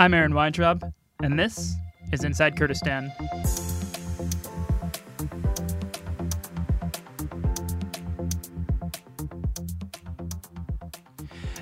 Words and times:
I'm 0.00 0.14
Aaron 0.14 0.32
Weintraub, 0.32 0.92
and 1.24 1.36
this 1.36 1.74
is 2.12 2.22
Inside 2.22 2.56
Kurdistan. 2.56 3.12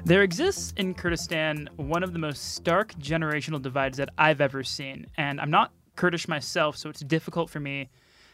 There 0.05 0.23
exists 0.23 0.75
in 0.77 0.93
Kurdistan 0.93 1.71
one 1.77 2.03
of 2.03 2.13
the 2.13 2.19
most 2.19 2.55
stark 2.55 2.93
generational 2.97 3.63
divides 3.63 3.97
that 3.97 4.11
I've 4.19 4.43
ever 4.43 4.63
seen, 4.63 5.07
and 5.17 5.41
I'm 5.41 5.51
not 5.51 5.73
Kurdish 5.95 6.29
myself, 6.29 6.77
so 6.77 6.91
it's 6.91 7.01
difficult 7.01 7.49
for 7.49 7.59
me 7.59 7.89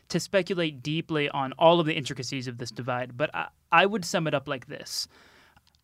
to 0.08 0.18
speculate 0.18 0.82
deeply 0.82 1.28
on 1.28 1.52
all 1.60 1.78
of 1.78 1.86
the 1.86 1.94
intricacies 1.94 2.48
of 2.48 2.58
this 2.58 2.72
divide, 2.72 3.16
but 3.16 3.32
I, 3.32 3.46
I 3.70 3.86
would 3.86 4.04
sum 4.04 4.26
it 4.26 4.34
up 4.34 4.48
like 4.48 4.66
this. 4.66 5.06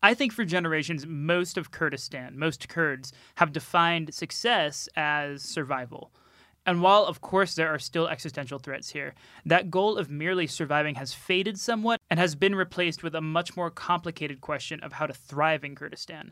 I 0.01 0.13
think 0.13 0.31
for 0.31 0.45
generations, 0.45 1.05
most 1.05 1.57
of 1.57 1.71
Kurdistan, 1.71 2.39
most 2.39 2.69
Kurds, 2.69 3.11
have 3.35 3.51
defined 3.51 4.13
success 4.13 4.87
as 4.95 5.43
survival. 5.43 6.11
And 6.65 6.81
while, 6.81 7.03
of 7.03 7.19
course, 7.19 7.55
there 7.55 7.67
are 7.73 7.79
still 7.79 8.07
existential 8.07 8.59
threats 8.59 8.91
here, 8.91 9.13
that 9.45 9.71
goal 9.71 9.97
of 9.97 10.09
merely 10.09 10.47
surviving 10.47 10.95
has 10.95 11.13
faded 11.13 11.59
somewhat 11.59 11.99
and 12.09 12.19
has 12.19 12.35
been 12.35 12.55
replaced 12.55 13.03
with 13.03 13.15
a 13.15 13.21
much 13.21 13.57
more 13.57 13.71
complicated 13.71 14.39
question 14.39 14.79
of 14.81 14.93
how 14.93 15.05
to 15.05 15.13
thrive 15.13 15.63
in 15.63 15.75
Kurdistan. 15.75 16.31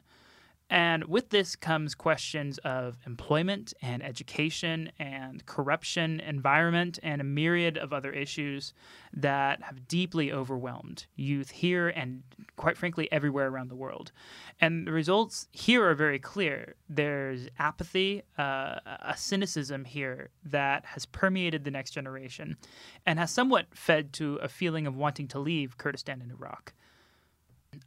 And 0.69 1.05
with 1.05 1.29
this 1.29 1.55
comes 1.55 1.95
questions 1.95 2.57
of 2.59 2.97
employment 3.05 3.73
and 3.81 4.03
education 4.03 4.91
and 4.99 5.45
corruption, 5.45 6.19
environment, 6.19 6.99
and 7.01 7.21
a 7.21 7.23
myriad 7.23 7.77
of 7.77 7.93
other 7.93 8.11
issues 8.11 8.73
that 9.13 9.63
have 9.63 9.87
deeply 9.87 10.31
overwhelmed 10.31 11.05
youth 11.15 11.51
here 11.51 11.87
and, 11.87 12.23
quite 12.57 12.77
frankly, 12.77 13.09
everywhere 13.13 13.47
around 13.47 13.69
the 13.69 13.75
world. 13.75 14.11
And 14.59 14.85
the 14.85 14.91
results 14.91 15.47
here 15.53 15.87
are 15.87 15.95
very 15.95 16.19
clear. 16.19 16.75
There's 16.89 17.47
apathy, 17.57 18.23
uh, 18.37 18.79
a 18.85 19.15
cynicism 19.15 19.85
here 19.85 20.31
that 20.43 20.83
has 20.85 21.05
permeated 21.05 21.63
the 21.63 21.71
next 21.71 21.91
generation 21.91 22.57
and 23.05 23.19
has 23.19 23.31
somewhat 23.31 23.67
fed 23.73 24.11
to 24.13 24.35
a 24.37 24.49
feeling 24.49 24.85
of 24.85 24.97
wanting 24.97 25.29
to 25.29 25.39
leave 25.39 25.77
Kurdistan 25.77 26.21
and 26.21 26.31
Iraq. 26.31 26.73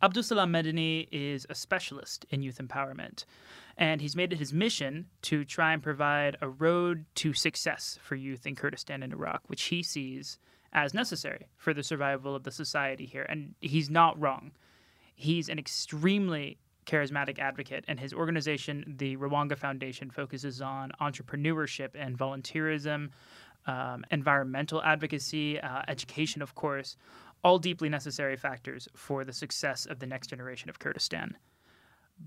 Abdulsalam 0.03 0.51
Medeni 0.51 1.09
is 1.11 1.47
a 1.49 1.55
specialist 1.55 2.25
in 2.31 2.43
youth 2.43 2.59
empowerment, 2.59 3.25
and 3.77 4.01
he's 4.01 4.17
made 4.17 4.33
it 4.33 4.39
his 4.39 4.53
mission 4.53 5.07
to 5.23 5.45
try 5.45 5.73
and 5.73 5.83
provide 5.83 6.37
a 6.41 6.49
road 6.49 7.05
to 7.17 7.33
success 7.33 7.99
for 8.03 8.15
youth 8.15 8.47
in 8.47 8.57
Kurdistan 8.57 9.03
and 9.03 9.13
Iraq, 9.13 9.43
which 9.47 9.63
he 9.65 9.83
sees 9.83 10.39
as 10.73 10.95
necessary 10.95 11.49
for 11.57 11.75
the 11.75 11.83
survival 11.83 12.35
of 12.35 12.45
the 12.45 12.53
society 12.53 13.07
here. 13.07 13.27
And 13.29 13.55
he's 13.61 13.91
not 13.91 14.21
wrong. 14.21 14.53
He's 15.15 15.49
an 15.49 15.59
extremely 15.59 16.59
charismatic 16.87 17.39
advocate, 17.39 17.85
and 17.89 18.01
his 18.01 18.13
organization, 18.13 18.95
the 18.99 19.17
Rwanga 19.17 19.57
Foundation, 19.57 20.11
focuses 20.11 20.61
on 20.61 20.93
entrepreneurship 21.01 21.91
and 21.95 22.19
volunteerism, 22.19 23.11
um, 23.67 24.05
environmental 24.11 24.83
advocacy, 24.83 25.61
uh, 25.61 25.83
education, 25.89 26.43
of 26.43 26.55
course, 26.55 26.97
all 27.43 27.59
deeply 27.59 27.89
necessary 27.89 28.37
factors 28.37 28.89
for 28.95 29.25
the 29.25 29.33
success 29.33 29.87
of 29.87 29.99
the 29.99 30.07
next 30.07 30.29
generation 30.29 30.69
of 30.71 30.79
Kurdistan. 30.79 31.37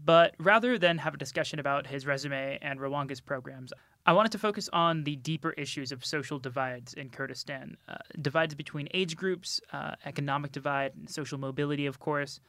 But 0.05 0.35
rather 0.39 0.79
than 0.79 0.97
have 0.97 1.13
a 1.13 1.17
discussion 1.17 1.59
about 1.59 1.85
his 1.85 2.07
resume 2.07 2.57
and 2.61 2.79
Rwanga's 2.79 3.21
programs, 3.21 3.71
I 4.05 4.13
wanted 4.13 4.31
to 4.33 4.39
focus 4.39 4.67
on 4.73 5.03
the 5.03 5.15
deeper 5.15 5.51
issues 5.51 5.91
of 5.91 6.03
social 6.03 6.39
divides 6.39 6.93
in 6.93 7.09
Kurdistan 7.09 7.77
uh, 7.87 7.97
divides 8.19 8.55
between 8.55 8.87
age 8.93 9.15
groups, 9.15 9.61
uh, 9.71 9.95
economic 10.05 10.51
divide, 10.51 10.93
and 10.95 11.09
social 11.09 11.37
mobility, 11.37 11.85
of 11.85 11.99
course. 11.99 12.39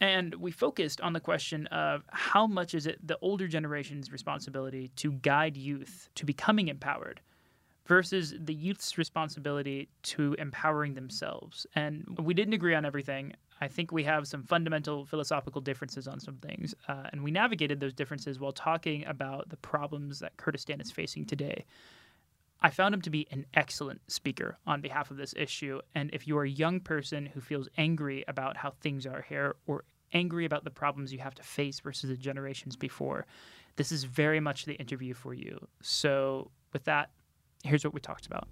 And 0.00 0.34
we 0.36 0.50
focused 0.50 1.00
on 1.00 1.12
the 1.12 1.20
question 1.20 1.66
of 1.68 2.04
how 2.10 2.46
much 2.46 2.74
is 2.74 2.86
it 2.86 3.04
the 3.06 3.18
older 3.20 3.48
generation's 3.48 4.12
responsibility 4.12 4.88
to 4.96 5.12
guide 5.12 5.56
youth 5.56 6.08
to 6.14 6.24
becoming 6.24 6.68
empowered 6.68 7.20
versus 7.86 8.34
the 8.38 8.54
youth's 8.54 8.98
responsibility 8.98 9.88
to 10.02 10.34
empowering 10.34 10.94
themselves. 10.94 11.66
And 11.74 12.18
we 12.20 12.34
didn't 12.34 12.54
agree 12.54 12.74
on 12.74 12.84
everything. 12.84 13.32
I 13.60 13.68
think 13.68 13.92
we 13.92 14.04
have 14.04 14.26
some 14.26 14.42
fundamental 14.42 15.06
philosophical 15.06 15.60
differences 15.60 16.06
on 16.08 16.20
some 16.20 16.36
things. 16.36 16.74
Uh, 16.88 17.04
and 17.12 17.22
we 17.22 17.30
navigated 17.30 17.80
those 17.80 17.94
differences 17.94 18.38
while 18.38 18.52
talking 18.52 19.06
about 19.06 19.48
the 19.48 19.56
problems 19.56 20.18
that 20.18 20.36
Kurdistan 20.36 20.80
is 20.80 20.90
facing 20.90 21.24
today. 21.24 21.64
I 22.60 22.70
found 22.70 22.94
him 22.94 23.02
to 23.02 23.10
be 23.10 23.28
an 23.30 23.46
excellent 23.54 24.00
speaker 24.10 24.58
on 24.66 24.80
behalf 24.80 25.10
of 25.10 25.16
this 25.16 25.34
issue. 25.36 25.80
And 25.94 26.10
if 26.12 26.26
you're 26.26 26.44
a 26.44 26.50
young 26.50 26.80
person 26.80 27.26
who 27.26 27.40
feels 27.40 27.68
angry 27.78 28.24
about 28.26 28.56
how 28.56 28.72
things 28.80 29.06
are 29.06 29.24
here 29.28 29.56
or 29.66 29.84
angry 30.12 30.44
about 30.44 30.64
the 30.64 30.70
problems 30.70 31.12
you 31.12 31.18
have 31.18 31.34
to 31.34 31.42
face 31.42 31.80
versus 31.80 32.10
the 32.10 32.16
generations 32.16 32.74
before, 32.74 33.26
this 33.76 33.92
is 33.92 34.04
very 34.04 34.40
much 34.40 34.64
the 34.64 34.74
interview 34.74 35.14
for 35.14 35.34
you. 35.34 35.66
So, 35.82 36.50
with 36.72 36.84
that, 36.84 37.10
here's 37.66 37.84
what 37.84 37.94
we 37.94 38.00
talked 38.00 38.26
about. 38.26 38.48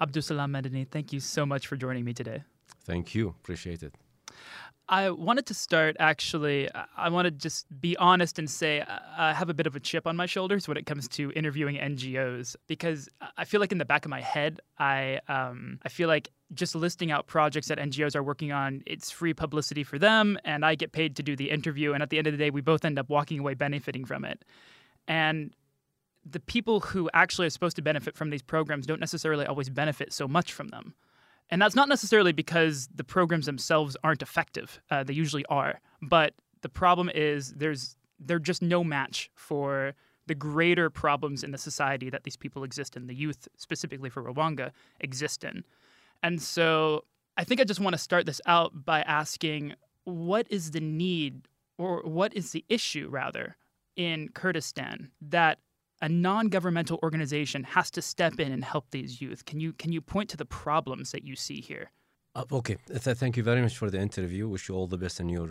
Abdulsalam 0.00 0.50
Medeni, 0.50 0.88
thank 0.88 1.12
you 1.12 1.20
so 1.20 1.46
much 1.46 1.66
for 1.68 1.76
joining 1.76 2.04
me 2.04 2.12
today. 2.12 2.42
Thank 2.84 3.14
you. 3.14 3.28
Appreciate 3.28 3.82
it. 3.82 3.94
I 4.88 5.10
wanted 5.10 5.46
to 5.46 5.54
start 5.54 5.96
actually. 6.00 6.68
I 6.96 7.08
want 7.08 7.26
to 7.26 7.30
just 7.30 7.66
be 7.80 7.96
honest 7.96 8.38
and 8.38 8.50
say 8.50 8.84
I 9.16 9.32
have 9.32 9.48
a 9.48 9.54
bit 9.54 9.66
of 9.66 9.76
a 9.76 9.80
chip 9.80 10.06
on 10.06 10.16
my 10.16 10.26
shoulders 10.26 10.66
when 10.66 10.76
it 10.76 10.86
comes 10.86 11.08
to 11.10 11.32
interviewing 11.32 11.76
NGOs 11.76 12.56
because 12.66 13.08
I 13.36 13.44
feel 13.44 13.60
like 13.60 13.72
in 13.72 13.78
the 13.78 13.84
back 13.84 14.04
of 14.04 14.10
my 14.10 14.20
head, 14.20 14.60
I 14.78 15.20
um, 15.28 15.78
I 15.84 15.88
feel 15.88 16.08
like 16.08 16.30
just 16.54 16.74
listing 16.74 17.10
out 17.10 17.26
projects 17.26 17.68
that 17.68 17.78
NGOs 17.78 18.14
are 18.14 18.22
working 18.22 18.52
on, 18.52 18.82
it's 18.86 19.10
free 19.10 19.34
publicity 19.34 19.84
for 19.84 19.98
them, 19.98 20.38
and 20.44 20.64
I 20.64 20.74
get 20.74 20.92
paid 20.92 21.16
to 21.16 21.22
do 21.22 21.36
the 21.36 21.50
interview. 21.50 21.92
And 21.92 22.02
at 22.02 22.10
the 22.10 22.18
end 22.18 22.26
of 22.26 22.32
the 22.32 22.38
day, 22.38 22.50
we 22.50 22.60
both 22.60 22.84
end 22.84 22.98
up 22.98 23.08
walking 23.08 23.38
away 23.38 23.54
benefiting 23.54 24.04
from 24.04 24.24
it. 24.24 24.44
And 25.08 25.54
the 26.24 26.40
people 26.40 26.80
who 26.80 27.10
actually 27.14 27.46
are 27.46 27.50
supposed 27.50 27.76
to 27.76 27.82
benefit 27.82 28.16
from 28.16 28.30
these 28.30 28.42
programs 28.42 28.86
don't 28.86 29.00
necessarily 29.00 29.46
always 29.46 29.68
benefit 29.68 30.12
so 30.12 30.28
much 30.28 30.52
from 30.52 30.68
them. 30.68 30.94
And 31.50 31.60
that's 31.60 31.74
not 31.74 31.88
necessarily 31.88 32.32
because 32.32 32.88
the 32.94 33.04
programs 33.04 33.46
themselves 33.46 33.96
aren't 34.04 34.22
effective. 34.22 34.80
Uh, 34.90 35.04
they 35.04 35.12
usually 35.12 35.44
are. 35.46 35.80
But 36.00 36.34
the 36.62 36.68
problem 36.68 37.10
is 37.14 37.52
there's 37.54 37.96
they're 38.18 38.38
just 38.38 38.62
no 38.62 38.84
match 38.84 39.30
for 39.34 39.94
the 40.26 40.34
greater 40.34 40.88
problems 40.88 41.42
in 41.42 41.50
the 41.50 41.58
society 41.58 42.08
that 42.08 42.22
these 42.22 42.36
people 42.36 42.62
exist 42.62 42.96
in, 42.96 43.08
the 43.08 43.14
youth, 43.14 43.48
specifically 43.56 44.08
for 44.08 44.22
Rwanga 44.22 44.70
exist 45.00 45.42
in. 45.42 45.64
And 46.22 46.40
so 46.40 47.04
I 47.36 47.44
think 47.44 47.60
I 47.60 47.64
just 47.64 47.80
want 47.80 47.94
to 47.94 47.98
start 47.98 48.26
this 48.26 48.40
out 48.46 48.84
by 48.84 49.02
asking 49.02 49.74
what 50.04 50.46
is 50.50 50.70
the 50.70 50.80
need 50.80 51.48
or 51.78 52.02
what 52.02 52.34
is 52.34 52.52
the 52.52 52.64
issue, 52.68 53.08
rather, 53.10 53.56
in 53.96 54.28
Kurdistan 54.28 55.10
that 55.20 55.58
a 56.00 56.08
non-governmental 56.08 56.98
organization 57.02 57.62
has 57.64 57.90
to 57.92 58.02
step 58.02 58.40
in 58.40 58.52
and 58.52 58.64
help 58.64 58.86
these 58.90 59.20
youth. 59.20 59.44
Can 59.44 59.60
you 59.60 59.72
can 59.72 59.92
you 59.92 60.00
point 60.00 60.28
to 60.30 60.36
the 60.36 60.44
problems 60.44 61.12
that 61.12 61.24
you 61.24 61.36
see 61.36 61.60
here? 61.60 61.90
Uh, 62.34 62.44
okay, 62.52 62.76
Th- 62.88 63.16
thank 63.16 63.36
you 63.36 63.42
very 63.42 63.62
much 63.62 63.76
for 63.76 63.90
the 63.90 64.00
interview. 64.00 64.48
Wish 64.48 64.68
you 64.68 64.74
all 64.74 64.86
the 64.86 64.98
best 64.98 65.20
in 65.20 65.28
your 65.28 65.50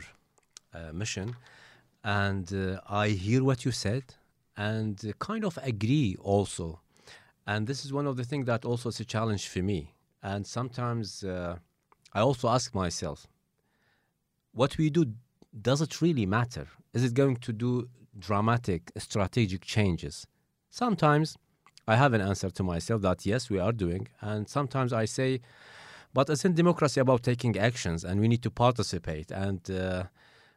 uh, 0.73 0.91
mission. 0.93 1.35
And 2.03 2.51
uh, 2.53 2.79
I 2.89 3.09
hear 3.09 3.43
what 3.43 3.63
you 3.65 3.71
said, 3.71 4.03
and 4.57 4.99
kind 5.19 5.45
of 5.45 5.57
agree 5.61 6.17
also. 6.19 6.81
And 7.45 7.67
this 7.67 7.85
is 7.85 7.93
one 7.93 8.07
of 8.07 8.17
the 8.17 8.23
things 8.23 8.45
that 8.47 8.65
also 8.65 8.89
is 8.89 8.99
a 8.99 9.05
challenge 9.05 9.47
for 9.47 9.61
me. 9.61 9.93
And 10.23 10.45
sometimes 10.45 11.23
uh, 11.23 11.57
I 12.13 12.21
also 12.21 12.49
ask 12.49 12.75
myself, 12.75 13.27
what 14.53 14.77
we 14.77 14.89
do 14.89 15.05
does 15.61 15.81
it 15.81 16.01
really 16.01 16.25
matter? 16.25 16.67
Is 16.93 17.03
it 17.03 17.13
going 17.13 17.37
to 17.37 17.53
do 17.53 17.89
dramatic 18.17 18.91
strategic 18.97 19.65
changes? 19.65 20.27
Sometimes 20.69 21.37
I 21.87 21.95
have 21.95 22.13
an 22.13 22.21
answer 22.21 22.49
to 22.49 22.63
myself 22.63 23.01
that 23.01 23.25
yes, 23.25 23.49
we 23.49 23.59
are 23.59 23.71
doing. 23.71 24.07
And 24.21 24.47
sometimes 24.47 24.93
I 24.93 25.05
say, 25.05 25.41
but 26.13 26.29
isn't 26.29 26.55
democracy 26.55 26.99
about 26.99 27.23
taking 27.23 27.57
actions 27.57 28.03
and 28.03 28.19
we 28.21 28.27
need 28.27 28.43
to 28.43 28.51
participate? 28.51 29.31
And 29.31 29.69
uh, 29.69 30.03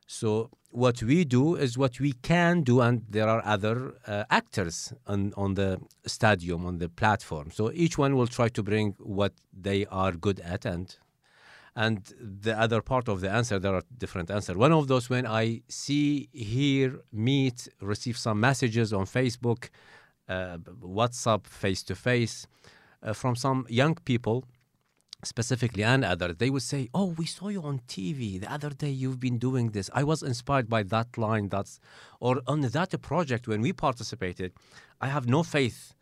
so 0.07 0.51
what 0.71 1.03
we 1.03 1.25
do 1.25 1.55
is 1.55 1.79
what 1.79 2.01
we 2.01 2.13
can 2.13 2.63
do, 2.63 2.81
and 2.81 3.03
there 3.09 3.29
are 3.29 3.43
other 3.45 3.95
uh, 4.07 4.25
actors 4.31 4.93
on, 5.07 5.33
on 5.37 5.55
the 5.55 5.81
stadium, 6.07 6.67
on 6.67 6.79
the 6.79 6.89
platform. 6.89 7.51
So 7.53 7.71
each 7.73 7.97
one 7.97 8.17
will 8.17 8.27
try 8.27 8.49
to 8.49 8.63
bring 8.63 8.97
what 8.99 9.33
they 9.53 9.87
are 9.87 10.13
good 10.13 10.41
at 10.41 10.65
and 10.65 10.97
and 11.77 12.15
the 12.21 12.57
other 12.57 12.81
part 12.81 13.09
of 13.09 13.21
the 13.21 13.29
answer, 13.29 13.59
there 13.59 13.75
are 13.75 13.83
different 13.99 14.31
answers. 14.31 14.57
One 14.57 14.71
of 14.71 14.87
those, 14.87 15.11
when 15.11 15.27
I 15.27 15.63
see, 15.67 16.29
hear, 16.33 17.01
meet, 17.13 17.67
receive 17.81 18.17
some 18.17 18.39
messages 18.39 18.93
on 18.93 19.07
Facebook, 19.07 19.71
uh, 20.29 20.59
WhatsApp, 20.59 21.49
face 21.49 21.83
to 21.83 21.97
face, 21.97 22.47
from 23.13 23.37
some 23.37 23.67
young 23.69 23.97
people, 24.05 24.45
specifically 25.27 25.85
and 25.85 26.05
others, 26.05 26.37
they 26.39 26.51
would 26.51 26.63
say, 26.63 26.89
"Oh, 26.95 27.09
we 27.21 27.27
saw 27.27 27.49
you 27.49 27.63
on 27.63 27.81
TV 27.89 28.39
the 28.39 28.51
other 28.53 28.71
day. 28.71 28.91
You've 28.91 29.21
been 29.21 29.39
doing 29.39 29.71
this. 29.71 29.91
I 30.01 30.05
was 30.05 30.23
inspired 30.23 30.69
by 30.69 30.83
that 30.95 31.19
line. 31.19 31.49
That's 31.49 31.81
or 32.21 32.43
on 32.47 32.61
that 32.63 32.93
project 33.03 33.49
when 33.49 33.61
we 33.61 33.73
participated. 33.73 34.53
I 35.01 35.09
have 35.09 35.27
no 35.27 35.43
faith." 35.43 35.95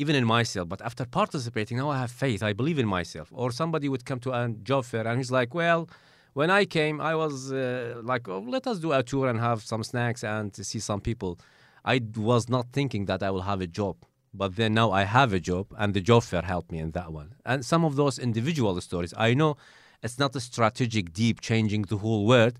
even 0.00 0.16
in 0.16 0.24
myself. 0.24 0.66
But 0.66 0.80
after 0.80 1.04
participating, 1.04 1.76
now 1.76 1.90
I 1.90 1.98
have 1.98 2.10
faith. 2.10 2.42
I 2.42 2.54
believe 2.54 2.78
in 2.78 2.86
myself. 2.86 3.28
Or 3.32 3.52
somebody 3.52 3.86
would 3.90 4.06
come 4.06 4.18
to 4.20 4.32
a 4.32 4.48
job 4.70 4.86
fair 4.86 5.06
and 5.06 5.18
he's 5.18 5.30
like, 5.30 5.52
well, 5.54 5.90
when 6.32 6.48
I 6.50 6.64
came, 6.64 7.00
I 7.02 7.14
was 7.14 7.52
uh, 7.52 8.00
like, 8.02 8.26
oh, 8.28 8.42
let 8.56 8.66
us 8.66 8.78
do 8.78 8.92
a 8.92 9.02
tour 9.02 9.28
and 9.28 9.38
have 9.38 9.62
some 9.62 9.82
snacks 9.84 10.24
and 10.24 10.54
see 10.54 10.78
some 10.78 11.02
people. 11.02 11.38
I 11.84 12.00
was 12.16 12.48
not 12.48 12.66
thinking 12.72 13.04
that 13.06 13.22
I 13.22 13.30
will 13.30 13.42
have 13.42 13.60
a 13.60 13.66
job. 13.66 13.96
But 14.32 14.56
then 14.56 14.74
now 14.74 14.92
I 14.92 15.02
have 15.02 15.32
a 15.32 15.40
job, 15.40 15.66
and 15.76 15.92
the 15.92 16.00
job 16.00 16.22
fair 16.22 16.42
helped 16.42 16.70
me 16.70 16.78
in 16.78 16.92
that 16.92 17.12
one. 17.12 17.34
And 17.44 17.64
some 17.64 17.84
of 17.84 17.96
those 17.96 18.18
individual 18.18 18.80
stories, 18.80 19.12
I 19.16 19.34
know 19.34 19.56
it's 20.02 20.18
not 20.18 20.36
a 20.36 20.40
strategic, 20.40 21.12
deep 21.12 21.40
changing 21.40 21.82
the 21.82 21.96
whole 21.96 22.26
world, 22.26 22.58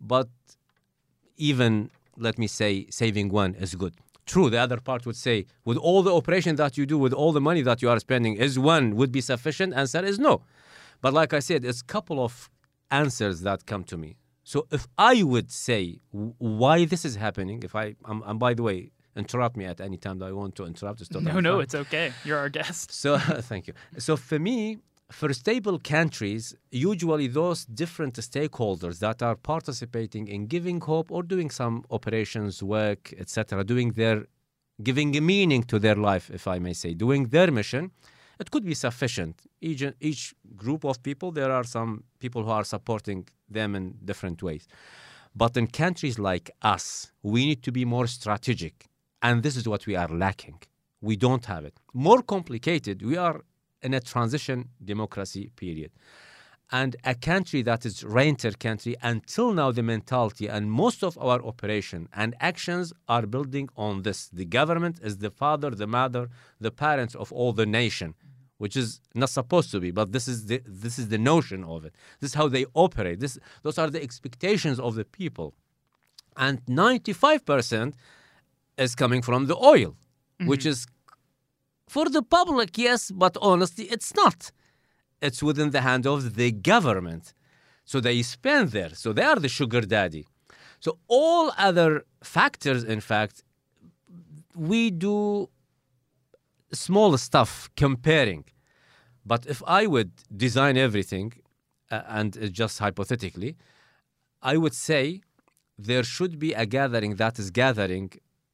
but 0.00 0.28
even, 1.36 1.90
let 2.16 2.38
me 2.38 2.46
say, 2.46 2.86
saving 2.90 3.28
one 3.28 3.54
is 3.54 3.74
good. 3.74 3.94
True, 4.26 4.50
the 4.50 4.58
other 4.58 4.78
part 4.78 5.06
would 5.06 5.16
say, 5.16 5.46
with 5.64 5.76
all 5.76 6.02
the 6.02 6.14
operation 6.14 6.56
that 6.56 6.76
you 6.76 6.86
do, 6.86 6.98
with 6.98 7.12
all 7.12 7.32
the 7.32 7.40
money 7.40 7.62
that 7.62 7.82
you 7.82 7.88
are 7.88 7.98
spending, 7.98 8.36
is 8.36 8.58
one 8.58 8.96
would 8.96 9.12
be 9.12 9.20
sufficient? 9.20 9.74
Answer 9.74 10.04
is 10.04 10.18
no. 10.18 10.42
But 11.00 11.12
like 11.12 11.32
I 11.32 11.40
said, 11.40 11.64
it's 11.64 11.80
a 11.80 11.84
couple 11.84 12.22
of 12.22 12.50
answers 12.90 13.40
that 13.40 13.66
come 13.66 13.84
to 13.84 13.96
me. 13.96 14.16
So 14.44 14.66
if 14.70 14.86
I 14.98 15.22
would 15.22 15.50
say 15.50 16.00
why 16.10 16.84
this 16.84 17.04
is 17.04 17.16
happening, 17.16 17.62
if 17.62 17.74
I, 17.74 17.94
um, 18.04 18.22
and 18.26 18.38
by 18.38 18.54
the 18.54 18.62
way, 18.62 18.90
interrupt 19.16 19.56
me 19.56 19.64
at 19.64 19.80
any 19.80 19.96
time 19.96 20.18
that 20.18 20.26
I 20.26 20.32
want 20.32 20.54
to 20.56 20.64
interrupt. 20.64 21.00
It's 21.00 21.10
no, 21.10 21.40
no, 21.40 21.60
it's 21.60 21.74
okay. 21.74 22.12
You're 22.24 22.38
our 22.38 22.48
guest. 22.48 22.92
So 22.92 23.18
thank 23.50 23.66
you. 23.66 23.74
So 23.98 24.16
for 24.16 24.38
me, 24.38 24.78
for 25.10 25.32
stable 25.32 25.78
countries, 25.78 26.54
usually 26.70 27.26
those 27.26 27.64
different 27.66 28.14
stakeholders 28.14 28.98
that 29.00 29.22
are 29.22 29.36
participating 29.36 30.28
in 30.28 30.46
giving 30.46 30.80
hope 30.80 31.12
or 31.12 31.22
doing 31.22 31.50
some 31.50 31.84
operations, 31.90 32.62
work, 32.62 33.12
etc., 33.18 33.62
doing 33.64 33.92
their 33.92 34.26
giving 34.82 35.14
a 35.16 35.20
meaning 35.20 35.62
to 35.64 35.78
their 35.78 35.94
life, 35.94 36.30
if 36.30 36.48
I 36.48 36.58
may 36.58 36.72
say, 36.72 36.94
doing 36.94 37.28
their 37.28 37.50
mission, 37.50 37.92
it 38.40 38.50
could 38.50 38.64
be 38.64 38.74
sufficient. 38.74 39.42
Each, 39.60 39.84
each 40.00 40.34
group 40.56 40.84
of 40.84 41.02
people, 41.02 41.30
there 41.30 41.52
are 41.52 41.64
some 41.64 42.04
people 42.18 42.42
who 42.42 42.50
are 42.50 42.64
supporting 42.64 43.28
them 43.48 43.76
in 43.76 43.98
different 44.04 44.42
ways. 44.42 44.66
But 45.34 45.56
in 45.56 45.66
countries 45.68 46.18
like 46.18 46.50
us, 46.62 47.12
we 47.22 47.46
need 47.46 47.62
to 47.62 47.72
be 47.72 47.84
more 47.84 48.06
strategic. 48.06 48.88
And 49.22 49.42
this 49.42 49.56
is 49.56 49.68
what 49.68 49.86
we 49.86 49.94
are 49.96 50.08
lacking. 50.08 50.60
We 51.00 51.16
don't 51.16 51.44
have 51.46 51.64
it. 51.64 51.78
More 51.94 52.22
complicated, 52.22 53.02
we 53.02 53.16
are 53.16 53.42
in 53.82 53.94
a 53.94 54.00
transition 54.00 54.68
democracy 54.84 55.50
period. 55.56 55.92
And 56.74 56.96
a 57.04 57.14
country 57.14 57.60
that 57.62 57.84
is 57.84 58.02
renter 58.02 58.52
country, 58.52 58.96
until 59.02 59.52
now, 59.52 59.72
the 59.72 59.82
mentality 59.82 60.46
and 60.48 60.72
most 60.72 61.04
of 61.04 61.18
our 61.18 61.42
operation 61.44 62.08
and 62.14 62.34
actions 62.40 62.94
are 63.08 63.26
building 63.26 63.68
on 63.76 64.02
this. 64.02 64.28
The 64.28 64.46
government 64.46 64.98
is 65.02 65.18
the 65.18 65.30
father, 65.30 65.70
the 65.70 65.86
mother, 65.86 66.30
the 66.60 66.70
parents 66.70 67.14
of 67.14 67.30
all 67.30 67.52
the 67.52 67.66
nation, 67.66 68.14
which 68.56 68.74
is 68.74 69.02
not 69.14 69.28
supposed 69.28 69.70
to 69.72 69.80
be, 69.80 69.90
but 69.90 70.12
this 70.12 70.26
is 70.26 70.46
the 70.46 70.62
this 70.64 70.98
is 70.98 71.08
the 71.08 71.18
notion 71.18 71.62
of 71.62 71.84
it. 71.84 71.94
This 72.20 72.30
is 72.30 72.34
how 72.34 72.48
they 72.48 72.64
operate. 72.72 73.20
This 73.20 73.38
those 73.62 73.76
are 73.76 73.90
the 73.90 74.02
expectations 74.02 74.80
of 74.80 74.94
the 74.94 75.04
people. 75.04 75.54
And 76.38 76.64
95% 76.64 77.92
is 78.78 78.94
coming 78.94 79.22
from 79.22 79.46
the 79.46 79.56
oil, 79.56 79.90
mm-hmm. 79.90 80.46
which 80.46 80.66
is 80.66 80.86
for 81.88 82.08
the 82.08 82.22
public, 82.22 82.78
yes, 82.78 83.10
but 83.10 83.36
honestly, 83.40 83.84
it's 83.84 84.14
not. 84.14 84.50
It's 85.20 85.42
within 85.42 85.70
the 85.70 85.82
hand 85.82 86.06
of 86.06 86.36
the 86.36 86.50
government. 86.50 87.34
So 87.84 88.00
they 88.00 88.22
spend 88.22 88.70
there. 88.70 88.94
So 88.94 89.12
they 89.12 89.22
are 89.22 89.36
the 89.36 89.48
sugar 89.48 89.82
daddy. 89.82 90.26
So 90.80 90.98
all 91.08 91.52
other 91.58 92.04
factors, 92.22 92.82
in 92.82 93.00
fact, 93.00 93.44
we 94.56 94.90
do 94.90 95.48
small 96.72 97.16
stuff 97.18 97.68
comparing. 97.76 98.44
But 99.24 99.46
if 99.46 99.62
I 99.66 99.86
would 99.86 100.12
design 100.36 100.76
everything, 100.76 101.32
uh, 101.90 102.02
and 102.08 102.36
uh, 102.36 102.46
just 102.46 102.78
hypothetically, 102.78 103.56
I 104.40 104.56
would 104.56 104.74
say 104.74 105.20
there 105.78 106.02
should 106.02 106.38
be 106.38 106.52
a 106.54 106.66
gathering 106.66 107.16
that 107.16 107.38
is 107.38 107.50
gathering 107.50 108.10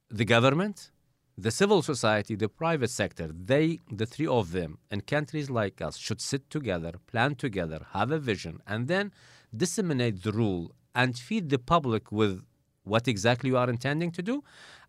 the 0.09 0.25
government, 0.25 0.91
the 1.37 1.51
civil 1.51 1.81
society, 1.81 2.35
the 2.35 2.49
private 2.49 2.89
sector, 2.89 3.29
they, 3.33 3.79
the 3.91 4.05
three 4.05 4.27
of 4.27 4.51
them, 4.51 4.79
in 4.91 5.01
countries 5.01 5.49
like 5.49 5.81
us, 5.81 5.97
should 5.97 6.19
sit 6.19 6.49
together, 6.49 6.93
plan 7.07 7.35
together, 7.35 7.85
have 7.91 8.11
a 8.11 8.19
vision, 8.19 8.59
and 8.67 8.87
then 8.87 9.11
disseminate 9.55 10.23
the 10.23 10.31
rule 10.31 10.71
and 10.93 11.17
feed 11.17 11.49
the 11.49 11.59
public 11.59 12.11
with 12.11 12.43
what 12.83 13.07
exactly 13.07 13.49
you 13.49 13.57
are 13.57 13.69
intending 13.69 14.11
to 14.11 14.21
do 14.21 14.43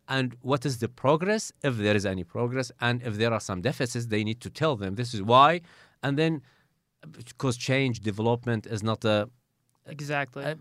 and 0.09 0.37
what 0.41 0.67
is 0.67 0.79
the 0.79 0.89
progress, 0.89 1.53
if 1.63 1.77
there 1.77 1.95
is 1.95 2.05
any 2.05 2.25
progress, 2.25 2.73
and 2.81 3.01
if 3.03 3.15
there 3.15 3.33
are 3.33 3.41
some 3.41 3.61
deficits, 3.61 4.07
they 4.07 4.25
need 4.25 4.41
to 4.41 4.51
tell 4.51 4.75
them 4.75 4.97
this 4.97 5.15
is 5.15 5.23
why. 5.23 5.61
And 6.03 6.19
then, 6.19 6.43
because 7.25 7.57
change, 7.57 8.01
development 8.01 8.67
is 8.67 8.83
not 8.83 9.05
a 9.05 9.31
Exactly. 9.91 10.45
Uh, 10.45 10.55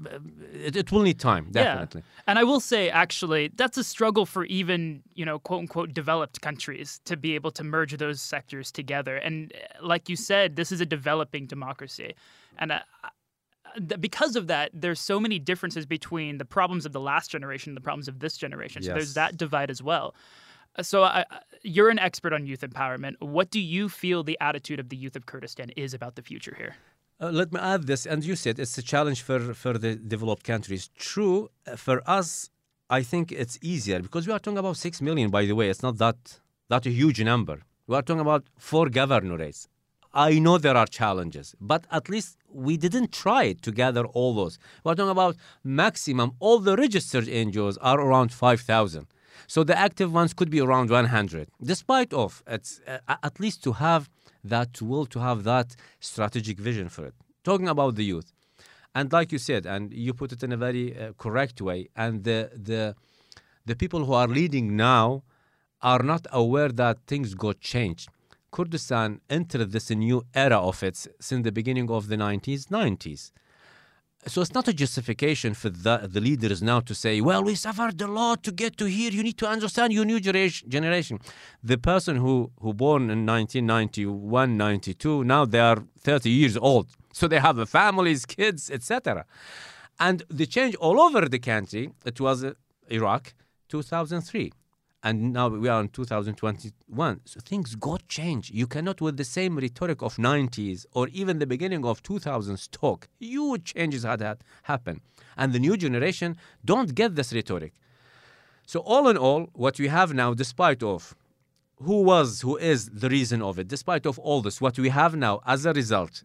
it, 0.54 0.76
it, 0.76 0.92
will 0.92 1.02
need 1.02 1.20
time, 1.20 1.48
definitely. 1.52 2.02
Yeah. 2.02 2.24
And 2.28 2.40
I 2.40 2.44
will 2.44 2.60
say, 2.60 2.90
actually, 2.90 3.52
that's 3.56 3.78
a 3.78 3.84
struggle 3.84 4.26
for 4.26 4.46
even, 4.46 5.04
you 5.14 5.26
know, 5.26 5.40
quote 5.40 5.60
unquote, 5.60 5.94
developed 5.94 6.42
countries 6.42 7.00
to 7.06 7.16
be 7.16 7.36
able 7.36 7.52
to 7.52 7.64
merge 7.64 7.96
those 7.98 8.22
sectors 8.22 8.72
together. 8.72 9.18
And 9.18 9.54
uh, 9.54 9.86
like 9.86 10.10
you 10.10 10.16
said, 10.16 10.56
this 10.56 10.72
is 10.72 10.82
a 10.82 10.86
developing 10.86 11.46
democracy. 11.46 12.16
And 12.58 12.72
uh, 12.72 12.80
because 14.00 14.36
of 14.36 14.48
that, 14.48 14.72
there's 14.74 15.00
so 15.00 15.20
many 15.20 15.40
differences 15.40 15.86
between 15.86 16.38
the 16.38 16.46
problems 16.46 16.86
of 16.86 16.92
the 16.92 17.00
last 17.00 17.32
generation 17.32 17.72
and 17.72 17.78
the 17.78 17.82
problems 17.82 18.08
of 18.08 18.20
this 18.20 18.38
generation. 18.38 18.82
So 18.82 18.90
yes. 18.90 18.96
there's 18.96 19.14
that 19.16 19.38
divide 19.38 19.70
as 19.70 19.82
well. 19.82 20.16
Uh, 20.76 20.84
so 20.84 21.04
uh, 21.04 21.24
you're 21.64 21.90
an 21.90 22.00
expert 22.00 22.34
on 22.34 22.46
youth 22.46 22.62
empowerment. 22.62 23.16
What 23.20 23.50
do 23.52 23.60
you 23.60 23.90
feel 23.90 24.24
the 24.24 24.38
attitude 24.42 24.80
of 24.80 24.90
the 24.90 24.98
youth 24.98 25.16
of 25.16 25.26
Kurdistan 25.26 25.70
is 25.72 25.94
about 25.94 26.16
the 26.16 26.22
future 26.22 26.56
here? 26.58 26.76
Uh, 27.22 27.30
let 27.32 27.52
me 27.52 27.60
add 27.60 27.86
this, 27.86 28.06
and 28.06 28.24
you 28.24 28.34
said 28.34 28.60
it's 28.60 28.78
a 28.78 28.82
challenge 28.82 29.22
for, 29.22 29.54
for 29.54 29.78
the 29.78 29.96
developed 29.96 30.46
countries. 30.46 30.90
True, 30.98 31.50
uh, 31.68 31.76
for 31.76 32.02
us, 32.10 32.50
I 32.90 33.04
think 33.04 33.34
it's 33.34 33.60
easier 33.62 34.00
because 34.00 34.26
we 34.26 34.32
are 34.32 34.40
talking 34.40 34.58
about 34.58 34.78
6 34.78 35.02
million, 35.02 35.30
by 35.30 35.46
the 35.46 35.54
way. 35.54 35.70
It's 35.70 35.84
not 35.84 35.98
that, 35.98 36.40
that 36.70 36.86
a 36.86 36.90
huge 36.90 37.22
number. 37.22 37.60
We 37.88 37.98
are 37.98 38.02
talking 38.02 38.22
about 38.22 38.46
four 38.58 38.86
governorates. 38.88 39.68
I 40.14 40.40
know 40.40 40.58
there 40.58 40.78
are 40.78 40.88
challenges, 40.88 41.56
but 41.60 41.86
at 41.92 42.08
least 42.08 42.38
we 42.52 42.78
didn't 42.78 43.12
try 43.12 43.52
to 43.52 43.72
gather 43.72 44.06
all 44.06 44.34
those. 44.34 44.58
We're 44.86 44.96
talking 44.96 45.12
about 45.12 45.36
maximum, 45.62 46.32
all 46.40 46.60
the 46.60 46.78
registered 46.78 47.26
NGOs 47.26 47.78
are 47.82 48.00
around 48.00 48.32
5,000. 48.32 49.08
So 49.48 49.64
the 49.64 49.78
active 49.78 50.14
ones 50.14 50.34
could 50.34 50.50
be 50.50 50.62
around 50.62 50.90
100. 50.90 51.50
Despite 51.62 52.14
of, 52.14 52.44
it's 52.48 52.82
uh, 52.88 53.00
at 53.24 53.40
least 53.40 53.64
to 53.64 53.74
have 53.74 54.10
that 54.44 54.82
will 54.82 55.06
to 55.08 55.20
have 55.20 55.44
that 55.44 55.76
strategic 56.00 56.58
vision 56.60 56.90
for 56.90 57.06
it. 57.06 57.14
Talking 57.44 57.68
about 57.68 57.96
the 57.96 58.04
youth, 58.04 58.32
and 58.96 59.12
like 59.12 59.32
you 59.32 59.38
said, 59.38 59.66
and 59.66 59.94
you 59.94 60.14
put 60.14 60.32
it 60.32 60.44
in 60.44 60.52
a 60.52 60.58
very 60.58 60.98
uh, 60.98 61.14
correct 61.18 61.62
way, 61.62 61.90
and 61.96 62.24
the 62.24 62.52
the 62.54 62.96
the 63.66 63.76
people 63.76 64.06
who 64.06 64.14
are 64.14 64.28
leading 64.28 64.76
now 64.76 65.24
are 65.82 66.04
not 66.04 66.26
aware 66.32 66.70
that 66.70 66.98
things 67.08 67.34
got 67.34 67.60
changed. 67.60 68.10
Kurdistan 68.52 69.22
entered 69.30 69.72
this 69.72 69.90
new 69.92 70.26
era 70.34 70.60
of 70.60 70.82
it 70.84 70.98
since 71.20 71.44
the 71.44 71.52
beginning 71.52 71.90
of 71.92 72.08
the 72.08 72.16
90s, 72.16 72.68
90s. 72.68 73.32
So 74.28 74.42
it's 74.42 74.54
not 74.54 74.68
a 74.68 74.74
justification 74.74 75.54
for 75.54 75.70
the, 75.70 76.10
the 76.12 76.20
leaders 76.20 76.62
now 76.62 76.82
to 76.82 76.94
say, 76.94 77.22
well, 77.22 77.42
we 77.42 77.56
suffered 77.56 78.00
a 78.02 78.08
lot 78.08 78.44
to 78.44 78.52
get 78.52 78.76
to 78.78 78.86
here. 78.86 79.12
You 79.12 79.24
need 79.24 79.38
to 79.38 79.48
understand 79.48 79.94
your 79.94 80.04
new 80.04 80.20
generation. 80.20 81.20
The 81.64 81.78
person 81.78 82.18
who, 82.18 82.52
who 82.60 82.74
born 82.74 83.04
in 83.04 83.26
1991, 83.26 84.58
92, 84.58 85.24
now 85.24 85.46
they 85.46 85.60
are 85.60 85.84
30 86.00 86.30
years 86.30 86.58
old. 86.58 86.90
So 87.14 87.28
they 87.30 87.40
have 87.40 87.68
families, 87.70 88.26
kids, 88.26 88.70
etc. 88.70 89.26
And 90.00 90.24
the 90.30 90.46
change 90.46 90.76
all 90.76 91.00
over 91.00 91.28
the 91.30 91.40
country, 91.40 91.92
it 92.06 92.20
was 92.20 92.44
uh, 92.44 92.54
Iraq, 92.90 93.34
2003 93.70 94.52
and 95.04 95.32
now 95.32 95.48
we 95.48 95.70
are 95.70 95.82
in 95.82 95.90
2021 95.90 97.22
so 97.26 97.40
things 97.40 97.76
got 97.76 98.08
changed. 98.08 98.54
You 98.54 98.68
cannot 98.68 99.00
with 99.00 99.18
the 99.18 99.24
same 99.24 99.58
rhetoric 99.58 100.02
of 100.02 100.18
90s 100.18 100.86
or 100.92 101.08
even 101.10 101.40
the 101.40 101.48
beginning 101.48 101.86
of 101.86 102.04
2000s 102.04 102.70
talk. 102.72 103.08
Huge 103.20 103.74
changes 103.74 104.04
had 104.04 104.20
that 104.20 104.42
happen. 104.64 105.02
And 105.38 105.54
the 105.54 105.60
new 105.60 105.78
generation 105.78 106.36
don't 106.66 106.94
get 106.96 107.16
this 107.16 107.32
rhetoric. 107.32 107.74
So 108.68 108.82
all 108.82 109.08
in 109.08 109.18
all 109.18 109.50
what 109.54 109.80
we 109.80 109.88
have 109.88 110.14
now 110.14 110.34
despite 110.34 110.84
of 110.84 111.16
who 111.82 112.02
was 112.04 112.42
who 112.42 112.58
is 112.58 112.90
the 112.90 113.10
reason 113.10 113.42
of 113.42 113.58
it 113.58 113.68
despite 113.68 114.06
of 114.06 114.20
all 114.20 114.42
this 114.42 114.60
what 114.60 114.78
we 114.78 114.90
have 114.90 115.16
now 115.16 115.40
as 115.46 115.66
a 115.66 115.74
result 115.74 116.24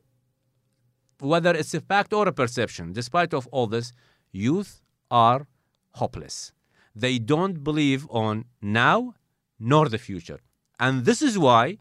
whether 1.20 1.54
it's 1.54 1.72
a 1.74 1.80
fact 1.80 2.12
or 2.12 2.26
a 2.26 2.32
perception 2.32 2.92
despite 2.92 3.32
of 3.32 3.46
all 3.52 3.66
this 3.68 3.92
youth 4.32 4.82
are 5.10 5.46
hopeless 5.92 6.52
they 6.94 7.18
don't 7.18 7.64
believe 7.64 8.06
on 8.10 8.44
now 8.60 9.14
nor 9.58 9.88
the 9.88 9.98
future. 9.98 10.40
And 10.78 11.04
this 11.04 11.22
is 11.22 11.38
why 11.38 11.78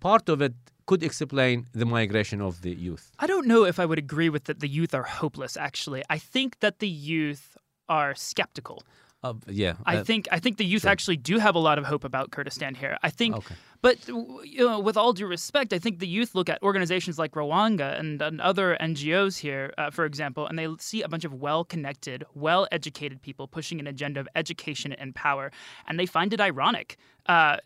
part 0.00 0.28
of 0.28 0.42
it 0.42 0.54
could 0.86 1.02
explain 1.02 1.66
the 1.72 1.86
migration 1.86 2.40
of 2.40 2.62
the 2.62 2.70
youth. 2.70 3.12
I 3.18 3.26
don't 3.26 3.46
know 3.46 3.64
if 3.64 3.78
I 3.78 3.86
would 3.86 3.98
agree 3.98 4.28
with 4.28 4.44
that 4.44 4.60
the 4.60 4.68
youth 4.68 4.94
are 4.94 5.04
hopeless, 5.04 5.56
actually. 5.56 6.02
I 6.10 6.18
think 6.18 6.60
that 6.60 6.80
the 6.80 6.88
youth 6.88 7.56
are 7.88 8.14
skeptical. 8.14 8.82
Uh, 9.22 9.34
yeah. 9.46 9.74
I 9.86 9.98
uh, 9.98 10.04
think 10.04 10.26
I 10.32 10.40
think 10.40 10.56
the 10.56 10.64
youth 10.64 10.82
sure. 10.82 10.90
actually 10.90 11.16
do 11.16 11.38
have 11.38 11.54
a 11.54 11.58
lot 11.58 11.78
of 11.78 11.84
hope 11.84 12.02
about 12.02 12.32
Kurdistan 12.32 12.74
here. 12.74 12.98
I 13.04 13.10
think, 13.10 13.36
Okay. 13.36 13.54
but 13.80 14.08
you 14.08 14.66
know, 14.66 14.80
with 14.80 14.96
all 14.96 15.12
due 15.12 15.28
respect, 15.28 15.72
I 15.72 15.78
think 15.78 16.00
the 16.00 16.08
youth 16.08 16.34
look 16.34 16.48
at 16.48 16.60
organizations 16.62 17.20
like 17.20 17.32
Rwanga 17.32 17.98
and, 17.98 18.20
and 18.20 18.40
other 18.40 18.76
NGOs 18.80 19.38
here, 19.38 19.72
uh, 19.78 19.90
for 19.90 20.04
example, 20.06 20.46
and 20.48 20.58
they 20.58 20.66
see 20.78 21.02
a 21.02 21.08
bunch 21.08 21.24
of 21.24 21.34
well-connected, 21.34 22.24
well-educated 22.34 23.22
people 23.22 23.46
pushing 23.46 23.78
an 23.78 23.86
agenda 23.86 24.18
of 24.18 24.28
education 24.34 24.92
and 24.92 25.14
power, 25.14 25.52
and 25.86 26.00
they 26.00 26.06
find 26.06 26.32
it 26.32 26.40
ironic. 26.40 26.96
Uh, 27.26 27.58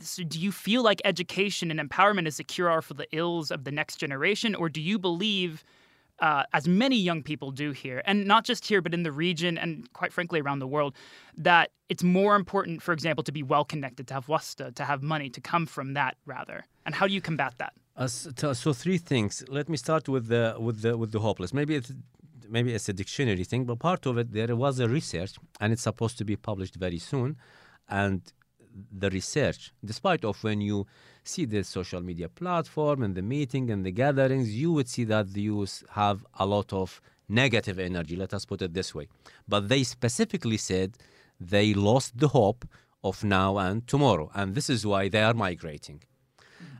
so 0.00 0.22
do 0.22 0.40
you 0.40 0.50
feel 0.50 0.82
like 0.82 1.02
education 1.04 1.70
and 1.70 1.78
empowerment 1.78 2.26
is 2.26 2.38
the 2.38 2.44
cure 2.44 2.80
for 2.80 2.94
the 2.94 3.06
ills 3.12 3.50
of 3.50 3.64
the 3.64 3.70
next 3.70 3.96
generation, 3.96 4.54
or 4.54 4.70
do 4.70 4.80
you 4.80 4.98
believe? 4.98 5.62
Uh, 6.22 6.44
as 6.52 6.68
many 6.68 6.96
young 6.96 7.22
people 7.22 7.50
do 7.50 7.72
here, 7.72 8.00
and 8.06 8.24
not 8.26 8.44
just 8.44 8.64
here, 8.64 8.80
but 8.80 8.94
in 8.94 9.02
the 9.02 9.12
region 9.12 9.58
and 9.58 9.92
quite 9.92 10.12
frankly 10.12 10.40
around 10.40 10.60
the 10.60 10.66
world, 10.66 10.94
that 11.36 11.72
it's 11.88 12.04
more 12.04 12.36
important, 12.36 12.80
for 12.80 12.92
example, 12.92 13.24
to 13.24 13.32
be 13.32 13.42
well 13.42 13.64
connected, 13.64 14.06
to 14.06 14.14
have 14.14 14.28
wasta, 14.28 14.70
to 14.72 14.84
have 14.84 15.02
money, 15.02 15.28
to 15.28 15.40
come 15.40 15.66
from 15.66 15.94
that 15.94 16.16
rather. 16.24 16.64
And 16.86 16.94
how 16.94 17.08
do 17.08 17.12
you 17.12 17.20
combat 17.20 17.54
that? 17.58 17.72
Uh, 17.96 18.06
so, 18.06 18.52
so 18.52 18.72
three 18.72 18.98
things. 18.98 19.44
Let 19.48 19.68
me 19.68 19.76
start 19.76 20.08
with 20.08 20.28
the 20.28 20.56
with 20.66 20.80
the 20.82 20.96
with 20.96 21.10
the 21.12 21.20
hopeless. 21.20 21.52
Maybe 21.52 21.74
it's 21.74 21.92
maybe 22.48 22.72
it's 22.72 22.88
a 22.88 22.92
dictionary 22.92 23.44
thing, 23.44 23.64
but 23.64 23.80
part 23.80 24.06
of 24.06 24.16
it 24.16 24.32
there 24.32 24.54
was 24.56 24.78
a 24.78 24.88
research, 24.88 25.32
and 25.60 25.72
it's 25.72 25.82
supposed 25.82 26.16
to 26.18 26.24
be 26.24 26.36
published 26.36 26.76
very 26.76 26.98
soon, 26.98 27.36
and 27.88 28.20
the 28.90 29.10
research, 29.10 29.72
despite 29.84 30.24
of 30.24 30.42
when 30.44 30.60
you 30.60 30.86
see 31.24 31.44
the 31.44 31.62
social 31.62 32.00
media 32.00 32.28
platform 32.28 33.02
and 33.02 33.14
the 33.14 33.22
meeting 33.22 33.70
and 33.70 33.84
the 33.84 33.92
gatherings, 33.92 34.54
you 34.54 34.72
would 34.72 34.88
see 34.88 35.04
that 35.04 35.32
the 35.32 35.42
youth 35.42 35.82
have 35.90 36.24
a 36.38 36.46
lot 36.46 36.72
of 36.72 37.00
negative 37.28 37.78
energy. 37.78 38.16
Let 38.16 38.34
us 38.34 38.44
put 38.44 38.62
it 38.62 38.74
this 38.74 38.94
way. 38.94 39.08
But 39.48 39.68
they 39.68 39.82
specifically 39.84 40.56
said 40.56 40.96
they 41.40 41.74
lost 41.74 42.18
the 42.18 42.28
hope 42.28 42.66
of 43.04 43.24
now 43.24 43.58
and 43.58 43.86
tomorrow, 43.86 44.30
and 44.34 44.54
this 44.54 44.70
is 44.70 44.86
why 44.86 45.08
they 45.08 45.22
are 45.22 45.34
migrating. 45.34 46.02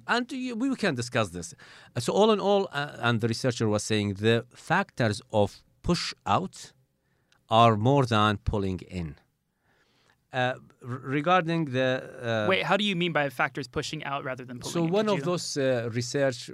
And 0.07 0.31
we 0.57 0.75
can 0.77 0.95
discuss 0.95 1.31
this. 1.31 1.55
So 1.99 2.13
all 2.13 2.33
in 2.33 2.41
all, 2.41 2.69
uh, 2.73 2.97
and 2.99 3.21
the 3.21 3.29
researcher 3.29 3.69
was 3.69 3.85
saying 3.85 4.15
the 4.15 4.45
factors 4.55 5.23
of 5.33 5.63
push 5.83 6.13
out 6.27 6.73
are 7.49 7.77
more 7.77 8.05
than 8.07 8.39
pulling 8.39 8.81
in. 8.81 9.17
Uh, 10.33 10.55
regarding 10.81 11.67
the 11.67 12.03
uh, 12.23 12.49
Wait, 12.49 12.63
how 12.63 12.77
do 12.77 12.85
you 12.85 12.97
mean 12.97 13.13
by 13.13 13.29
factors 13.29 13.69
pushing 13.69 14.03
out 14.05 14.25
rather 14.25 14.45
than 14.47 14.59
pulling 14.59 14.73
so 14.73 14.85
in? 14.85 14.91
one 14.91 15.07
Could 15.07 15.13
of 15.13 15.19
you- 15.19 15.25
those 15.25 15.57
uh, 15.59 15.91
research, 15.93 16.51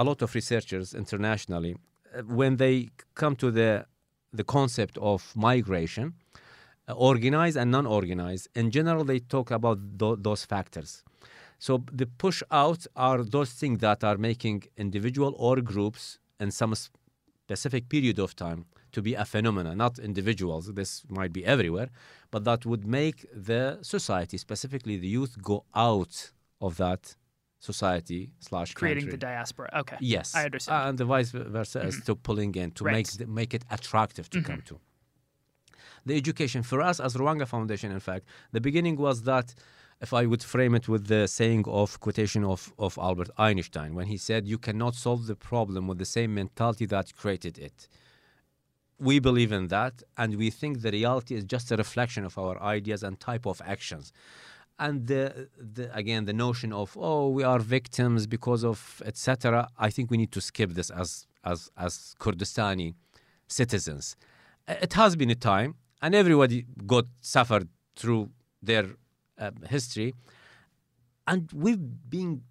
a 0.00 0.02
lot 0.02 0.22
of 0.22 0.34
researchers 0.34 0.94
internationally, 0.94 1.76
uh, 1.76 2.22
when 2.22 2.56
they 2.56 2.88
come 3.14 3.36
to 3.36 3.50
the 3.50 3.84
the 4.32 4.44
concept 4.44 4.96
of 4.98 5.20
migration, 5.36 6.14
uh, 6.88 6.92
organized 6.94 7.56
and 7.58 7.70
non-organized, 7.70 8.48
in 8.54 8.70
general 8.70 9.04
they 9.04 9.18
talk 9.20 9.50
about 9.50 9.78
tho- 9.98 10.16
those 10.16 10.44
factors. 10.46 11.02
So 11.58 11.84
the 11.92 12.06
push 12.06 12.42
out 12.50 12.86
are 12.96 13.22
those 13.24 13.50
things 13.52 13.78
that 13.80 14.02
are 14.04 14.16
making 14.16 14.64
individual 14.76 15.34
or 15.38 15.60
groups 15.60 16.18
in 16.40 16.50
some 16.50 16.74
specific 16.74 17.88
period 17.88 18.18
of 18.18 18.34
time 18.36 18.64
to 18.92 19.00
be 19.02 19.14
a 19.14 19.24
phenomena, 19.24 19.74
not 19.74 19.98
individuals. 19.98 20.72
This 20.74 21.02
might 21.08 21.32
be 21.32 21.44
everywhere, 21.44 21.88
but 22.30 22.44
that 22.44 22.64
would 22.66 22.84
make 22.86 23.26
the 23.50 23.78
society, 23.82 24.36
specifically 24.38 24.96
the 24.96 25.08
youth, 25.08 25.40
go 25.42 25.64
out 25.74 26.32
of 26.60 26.76
that 26.78 27.16
society 27.60 28.30
slash 28.38 28.72
creating 28.74 29.04
country. 29.04 29.12
the 29.12 29.16
diaspora. 29.18 29.68
Okay. 29.82 29.96
Yes, 30.00 30.34
I 30.34 30.44
understand. 30.44 30.76
Mm-hmm. 30.78 30.88
and 30.90 30.98
the 30.98 31.04
vice 31.04 31.30
versa 31.30 31.80
is 31.82 32.00
to 32.06 32.14
pulling 32.14 32.54
in 32.54 32.70
to 32.72 32.84
Right. 32.84 32.92
Mm-hmm. 32.92 32.96
make 32.96 33.10
the, 33.18 33.26
make 33.26 33.54
it 33.54 33.64
attractive 33.70 34.30
to 34.30 34.42
come 34.42 34.62
to. 34.66 34.78
The 36.06 36.16
education 36.16 36.62
for 36.62 36.80
us 36.80 37.00
as 37.00 37.14
Rwanga 37.16 37.46
Foundation, 37.46 37.90
in 37.92 38.00
fact, 38.00 38.24
the 38.52 38.60
beginning 38.60 38.96
was 38.96 39.22
that. 39.22 39.54
If 40.00 40.12
I 40.14 40.26
would 40.26 40.44
frame 40.44 40.76
it 40.76 40.86
with 40.88 41.08
the 41.08 41.26
saying 41.26 41.64
of 41.66 41.98
quotation 41.98 42.44
of, 42.44 42.72
of 42.78 42.96
Albert 42.98 43.30
Einstein, 43.36 43.96
when 43.96 44.06
he 44.06 44.16
said, 44.16 44.46
You 44.46 44.56
cannot 44.56 44.94
solve 44.94 45.26
the 45.26 45.34
problem 45.34 45.88
with 45.88 45.98
the 45.98 46.04
same 46.04 46.34
mentality 46.36 46.86
that 46.86 47.16
created 47.16 47.58
it. 47.58 47.88
We 49.00 49.20
believe 49.20 49.52
in 49.52 49.68
that, 49.68 50.02
and 50.16 50.34
we 50.36 50.50
think 50.50 50.82
the 50.82 50.90
reality 50.90 51.34
is 51.36 51.44
just 51.44 51.70
a 51.70 51.76
reflection 51.76 52.24
of 52.24 52.36
our 52.36 52.60
ideas 52.60 53.02
and 53.02 53.18
type 53.20 53.46
of 53.46 53.62
actions. 53.64 54.12
And 54.80 55.06
the, 55.06 55.48
the 55.56 55.94
again 55.94 56.24
the 56.24 56.32
notion 56.32 56.72
of 56.72 56.96
oh 56.96 57.28
we 57.30 57.42
are 57.42 57.58
victims 57.58 58.28
because 58.28 58.62
of 58.64 59.02
etc 59.04 59.66
i 59.76 59.90
think 59.90 60.08
we 60.08 60.16
need 60.16 60.30
to 60.30 60.40
skip 60.40 60.70
this 60.78 60.88
as 60.90 61.26
as 61.44 61.68
as 61.76 62.14
kurdistani 62.20 62.94
citizens. 63.48 64.16
It 64.68 64.92
has 64.92 65.16
been 65.16 65.30
a 65.30 65.34
time 65.34 65.74
and 66.00 66.14
everybody 66.14 66.66
got 66.86 67.06
suffered 67.20 67.68
through 67.96 68.30
their 68.62 68.86
uh, 69.38 69.50
history 69.68 70.14
and 71.26 71.50
we've 71.52 71.80
been 72.08 72.42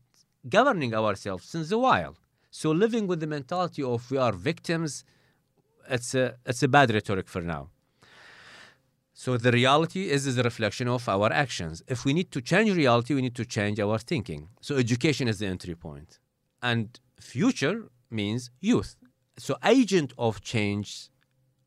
governing 0.50 0.94
ourselves 0.94 1.46
since 1.46 1.72
a 1.72 1.78
while. 1.78 2.16
So 2.52 2.72
living 2.72 3.08
with 3.08 3.20
the 3.20 3.28
mentality 3.28 3.84
of 3.84 4.10
we 4.12 4.18
are 4.18 4.34
victims 4.34 5.04
it's 5.90 6.14
a 6.16 6.36
it's 6.46 6.64
a 6.64 6.68
bad 6.68 6.90
rhetoric 6.92 7.28
for 7.28 7.42
now 7.42 7.70
so 9.20 9.36
the 9.36 9.52
reality 9.52 10.12
is, 10.12 10.28
is 10.28 10.38
a 10.38 10.44
reflection 10.44 10.88
of 10.88 11.10
our 11.10 11.34
actions. 11.34 11.82
If 11.88 12.06
we 12.06 12.14
need 12.14 12.32
to 12.34 12.40
change 12.40 12.70
reality, 12.78 13.16
we 13.16 13.24
need 13.24 13.34
to 13.38 13.46
change 13.46 13.80
our 13.80 13.98
thinking. 13.98 14.50
So 14.62 14.76
education 14.76 15.28
is 15.28 15.40
the 15.40 15.48
entry 15.48 15.74
point. 15.74 16.20
And 16.62 17.00
future 17.20 17.90
means 18.12 18.52
youth. 18.62 18.96
So 19.40 19.58
agent 19.66 20.14
of 20.20 20.42
change 20.42 21.10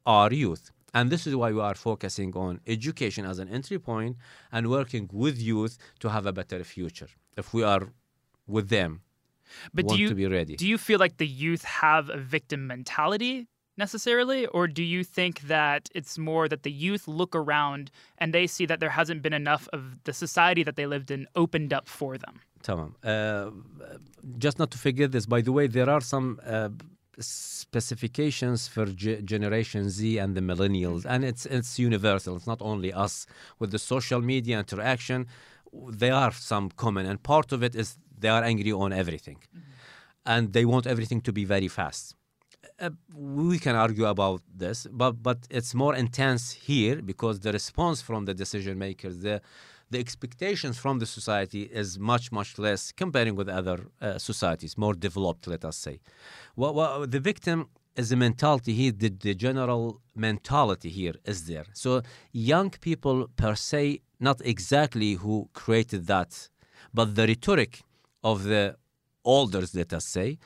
are 0.06 0.32
youth. 0.32 0.70
And 0.94 1.10
this 1.10 1.26
is 1.26 1.34
why 1.34 1.50
we 1.50 1.60
are 1.60 1.74
focusing 1.74 2.36
on 2.36 2.60
education 2.68 3.24
as 3.26 3.40
an 3.40 3.48
entry 3.48 3.80
point 3.80 4.16
and 4.52 4.70
working 4.70 5.10
with 5.12 5.36
youth 5.42 5.76
to 5.98 6.08
have 6.08 6.26
a 6.26 6.32
better 6.32 6.62
future. 6.62 7.08
If 7.36 7.52
we 7.52 7.64
are 7.64 7.92
with 8.46 8.68
them, 8.68 9.00
but 9.74 9.86
want 9.86 9.96
do 9.96 10.02
you 10.02 10.08
to 10.08 10.14
be 10.14 10.28
ready. 10.28 10.54
do 10.54 10.68
you 10.68 10.78
feel 10.78 11.00
like 11.00 11.16
the 11.16 11.26
youth 11.26 11.64
have 11.64 12.08
a 12.08 12.18
victim 12.18 12.68
mentality 12.68 13.48
necessarily, 13.86 14.40
or 14.56 14.64
do 14.80 14.84
you 14.94 15.02
think 15.16 15.34
that 15.56 15.82
it's 15.98 16.14
more 16.30 16.44
that 16.52 16.62
the 16.68 16.74
youth 16.86 17.04
look 17.20 17.32
around 17.42 17.82
and 18.20 18.28
they 18.36 18.46
see 18.54 18.66
that 18.70 18.78
there 18.82 18.94
hasn't 19.00 19.20
been 19.26 19.36
enough 19.44 19.64
of 19.76 19.80
the 20.08 20.14
society 20.24 20.62
that 20.68 20.76
they 20.78 20.86
lived 20.94 21.10
in 21.16 21.20
opened 21.42 21.72
up 21.78 21.86
for 21.98 22.12
them? 22.24 22.34
Tamam. 22.66 22.90
Uh, 23.02 23.50
just 24.44 24.56
not 24.62 24.70
to 24.74 24.78
forget 24.86 25.08
this, 25.14 25.26
by 25.34 25.40
the 25.46 25.52
way, 25.56 25.64
there 25.78 25.90
are 25.94 26.02
some 26.14 26.28
uh, 26.46 26.68
specifications 27.18 28.68
for 28.74 28.86
ge- 28.86 29.22
Generation 29.24 29.82
Z 29.96 30.00
and 30.22 30.30
the 30.38 30.44
millennials, 30.50 31.02
and 31.12 31.24
it's 31.30 31.44
it's 31.56 31.78
universal. 31.78 32.32
It's 32.36 32.50
not 32.54 32.60
only 32.72 32.90
us 33.06 33.14
with 33.60 33.70
the 33.74 33.82
social 33.94 34.20
media 34.32 34.58
interaction. 34.64 35.26
There 36.02 36.16
are 36.24 36.32
some 36.52 36.66
common, 36.84 37.04
and 37.10 37.16
part 37.22 37.48
of 37.52 37.60
it 37.62 37.74
is 37.82 37.86
they 38.22 38.30
are 38.36 38.44
angry 38.52 38.72
on 38.84 38.92
everything, 39.02 39.38
and 40.32 40.42
they 40.56 40.64
want 40.72 40.84
everything 40.86 41.20
to 41.28 41.32
be 41.32 41.44
very 41.44 41.70
fast. 41.80 42.04
Uh, 42.78 42.90
we 43.14 43.58
can 43.58 43.74
argue 43.74 44.06
about 44.06 44.42
this, 44.54 44.86
but 44.90 45.22
but 45.22 45.38
it's 45.50 45.74
more 45.74 45.94
intense 45.94 46.52
here 46.52 47.02
because 47.02 47.40
the 47.40 47.52
response 47.52 48.02
from 48.02 48.24
the 48.24 48.34
decision 48.34 48.78
makers, 48.78 49.18
the 49.20 49.40
the 49.90 49.98
expectations 49.98 50.78
from 50.78 50.98
the 50.98 51.06
society 51.06 51.62
is 51.62 51.98
much 51.98 52.30
much 52.32 52.58
less 52.58 52.92
comparing 52.92 53.34
with 53.34 53.48
other 53.48 53.78
uh, 54.00 54.18
societies, 54.18 54.78
more 54.78 54.94
developed, 54.94 55.46
let 55.46 55.64
us 55.64 55.76
say. 55.76 56.00
Well, 56.56 56.74
well, 56.74 57.06
the 57.06 57.20
victim 57.20 57.68
is 57.96 58.12
a 58.12 58.16
mentality 58.16 58.72
here. 58.72 58.92
The, 58.92 59.08
the 59.08 59.34
general 59.34 60.00
mentality 60.14 60.90
here 60.90 61.14
is 61.24 61.46
there. 61.46 61.66
So 61.72 62.02
young 62.32 62.70
people 62.70 63.28
per 63.36 63.54
se, 63.54 64.00
not 64.20 64.40
exactly 64.44 65.14
who 65.14 65.48
created 65.52 66.06
that, 66.06 66.48
but 66.94 67.14
the 67.14 67.26
rhetoric 67.26 67.82
of 68.22 68.44
the 68.44 68.76
elders, 69.26 69.74
let 69.74 69.92
us 69.92 70.06
say, 70.06 70.38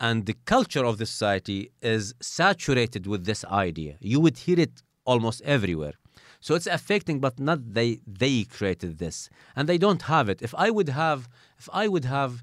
and 0.00 0.24
the 0.24 0.36
culture 0.46 0.84
of 0.84 0.96
the 0.96 1.06
society 1.06 1.70
is 1.82 2.14
saturated 2.20 3.06
with 3.06 3.26
this 3.26 3.44
idea. 3.44 3.96
You 4.00 4.18
would 4.20 4.38
hear 4.38 4.58
it 4.58 4.82
almost 5.04 5.42
everywhere. 5.42 5.94
So 6.40 6.54
it's 6.54 6.66
affecting, 6.66 7.20
but 7.20 7.38
not 7.38 7.58
they 7.74 8.00
they 8.06 8.44
created 8.44 8.98
this, 8.98 9.28
and 9.54 9.68
they 9.68 9.76
don't 9.76 10.02
have 10.14 10.26
it. 10.32 10.40
If 10.40 10.54
I 10.66 10.70
would 10.70 10.88
have, 10.88 11.28
if 11.58 11.68
I 11.82 11.86
would 11.86 12.06
have 12.06 12.42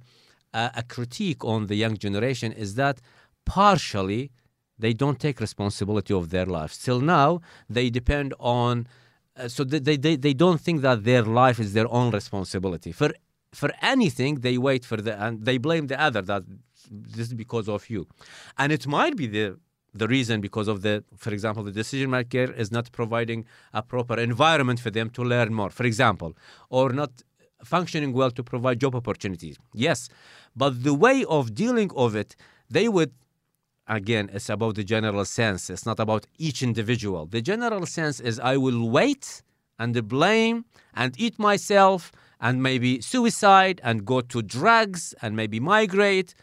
a, 0.54 0.70
a 0.82 0.84
critique 0.84 1.44
on 1.44 1.66
the 1.66 1.76
young 1.76 1.98
generation, 1.98 2.52
is 2.52 2.76
that 2.76 3.02
partially 3.46 4.32
they 4.78 4.94
don't 4.94 5.20
take 5.20 5.40
responsibility 5.40 6.14
of 6.14 6.30
their 6.30 6.46
lives. 6.46 6.78
Till 6.78 7.02
now, 7.02 7.42
they 7.68 7.90
depend 7.90 8.36
on. 8.40 8.88
Uh, 9.36 9.48
so 9.48 9.64
they, 9.64 9.98
they 9.98 10.16
they 10.16 10.34
don't 10.34 10.62
think 10.62 10.82
that 10.82 11.04
their 11.04 11.24
life 11.24 11.60
is 11.60 11.74
their 11.74 11.92
own 11.92 12.12
responsibility. 12.12 12.92
For 12.92 13.10
for 13.52 13.72
anything, 13.82 14.42
they 14.42 14.58
wait 14.60 14.86
for 14.86 14.98
the 14.98 15.14
and 15.24 15.44
they 15.44 15.58
blame 15.58 15.88
the 15.88 16.00
other 16.08 16.22
that 16.22 16.44
this 16.92 17.28
is 17.28 17.34
because 17.34 17.68
of 17.70 17.90
you, 17.90 18.08
and 18.58 18.72
it 18.72 18.88
might 18.88 19.16
be 19.16 19.28
the 19.28 19.58
the 19.94 20.08
reason 20.08 20.42
because 20.42 20.68
of 20.68 20.82
the, 20.84 21.04
for 21.16 21.32
example, 21.34 21.64
the 21.64 21.72
decision 21.72 22.10
maker 22.12 22.52
is 22.54 22.72
not 22.72 22.92
providing 22.92 23.46
a 23.74 23.82
proper 23.82 24.20
environment 24.20 24.80
for 24.80 24.92
them 24.92 25.10
to 25.10 25.24
learn 25.24 25.52
more, 25.54 25.72
for 25.72 25.86
example, 25.86 26.38
or 26.70 26.92
not 26.94 27.10
functioning 27.64 28.14
well 28.14 28.30
to 28.30 28.44
provide 28.44 28.80
job 28.80 28.94
opportunities. 28.94 29.58
Yes, 29.74 30.10
but 30.56 30.84
the 30.84 30.94
way 30.94 31.26
of 31.28 31.56
dealing 31.56 31.90
of 31.96 32.16
it, 32.16 32.36
they 32.70 32.88
would 32.88 33.12
again, 33.88 34.30
it's 34.34 34.50
about 34.50 34.76
the 34.76 34.84
general 34.84 35.26
sense. 35.26 35.70
It's 35.70 35.86
not 35.86 36.00
about 36.00 36.28
each 36.38 36.62
individual. 36.62 37.26
The 37.26 37.42
general 37.42 37.86
sense 37.86 38.20
is 38.20 38.40
I 38.40 38.58
will 38.58 38.90
wait 38.90 39.42
and 39.80 40.08
blame 40.08 40.66
and 40.94 41.14
eat 41.18 41.40
myself 41.40 42.12
and 42.40 42.62
maybe 42.62 43.02
suicide 43.02 43.80
and 43.84 44.06
go 44.06 44.22
to 44.22 44.42
drugs 44.42 45.14
and 45.22 45.36
maybe 45.36 45.60
migrate, 45.60 46.36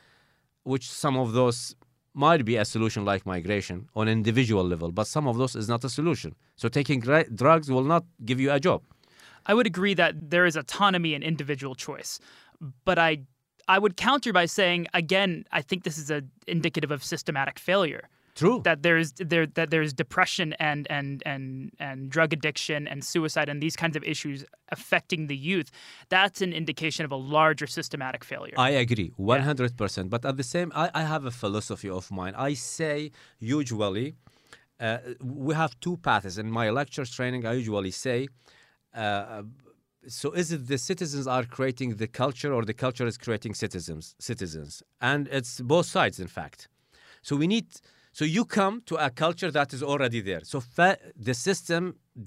which 0.65 0.91
some 0.91 1.17
of 1.17 1.33
those 1.33 1.75
might 2.15 2.45
be 2.45 2.57
a 2.57 2.65
solution 2.65 3.05
like 3.05 3.27
migration 3.27 3.89
on 3.95 4.09
an 4.09 4.13
individual 4.13 4.65
level, 4.65 4.93
but 4.93 5.07
some 5.07 5.27
of 5.27 5.37
those 5.37 5.57
is 5.57 5.69
not 5.69 5.85
a 5.85 5.89
solution. 5.89 6.35
So 6.57 6.69
taking 6.69 7.01
drugs 7.01 7.71
will 7.71 7.85
not 7.85 8.05
give 8.25 8.41
you 8.41 8.53
a 8.53 8.61
job. 8.61 8.83
I 9.47 9.55
would 9.55 9.67
agree 9.67 9.95
that 9.95 10.31
there 10.31 10.47
is 10.47 10.57
autonomy 10.57 11.15
and 11.15 11.23
individual 11.23 11.75
choice, 11.75 12.19
but 12.85 12.99
I 12.99 13.19
I 13.67 13.79
would 13.79 13.97
counter 13.97 14.33
by 14.33 14.47
saying 14.47 14.87
again, 14.95 15.45
I 15.53 15.63
think 15.63 15.85
this 15.85 15.99
is 15.99 16.11
a 16.11 16.23
indicative 16.47 16.91
of 16.91 17.03
systematic 17.03 17.59
failure. 17.59 18.09
True. 18.35 18.61
That 18.65 18.83
there's 18.83 19.13
there 19.13 19.47
that 19.47 19.71
there's 19.71 19.93
depression 19.93 20.55
and 20.55 20.89
and 20.91 21.23
and 21.25 21.71
and 21.79 22.11
drug 22.11 22.33
addiction 22.33 22.89
and 22.89 23.05
suicide 23.05 23.49
and 23.49 23.63
these 23.63 23.77
kinds 23.77 23.97
of 23.97 24.03
issues 24.03 24.45
affecting 24.71 25.29
the 25.29 25.37
youth. 25.37 25.71
That's 26.09 26.41
an 26.43 26.53
indication 26.53 27.05
of 27.05 27.13
a 27.13 27.17
larger 27.17 27.69
systematic 27.69 28.25
failure. 28.25 28.55
I 28.57 28.71
agree, 28.71 29.13
one 29.17 29.43
hundred 29.43 29.77
percent. 29.77 30.11
But 30.11 30.25
at 30.25 30.37
the 30.37 30.43
same, 30.43 30.73
I, 30.75 30.91
I 30.95 31.03
have 31.03 31.25
a 31.25 31.31
philosophy 31.31 31.89
of 31.89 32.11
mine. 32.11 32.35
I 32.37 32.55
say 32.55 33.13
usually, 33.39 34.17
uh, 34.81 34.99
we 35.23 35.55
have 35.55 35.79
two 35.79 35.97
paths 35.99 36.37
in 36.37 36.51
my 36.51 36.71
lectures 36.71 37.11
training. 37.11 37.47
I 37.47 37.53
usually 37.53 37.93
say. 37.93 38.27
Uh, 38.93 39.43
so 40.07 40.33
is 40.33 40.53
it 40.53 40.67
the 40.67 40.79
citizens 40.79 41.27
are 41.27 41.45
creating 41.45 41.97
the 41.97 42.07
culture 42.07 42.53
or 42.53 42.65
the 42.65 42.75
culture 42.75 43.07
is 43.07 43.17
creating 43.17 43.55
citizens 43.55 44.15
citizens 44.19 44.83
and 45.01 45.29
it's 45.29 45.61
both 45.61 45.87
sides 45.87 46.21
in 46.21 46.27
fact 46.27 46.69
so 47.23 47.35
we 47.37 47.47
need 47.47 47.67
so 48.19 48.25
you 48.37 48.43
come 48.59 48.75
to 48.91 48.95
a 49.09 49.11
culture 49.25 49.51
that 49.59 49.69
is 49.77 49.83
already 49.91 50.21
there 50.29 50.43
so 50.53 50.59
fa- 50.77 50.99
the 51.29 51.35
system 51.49 51.83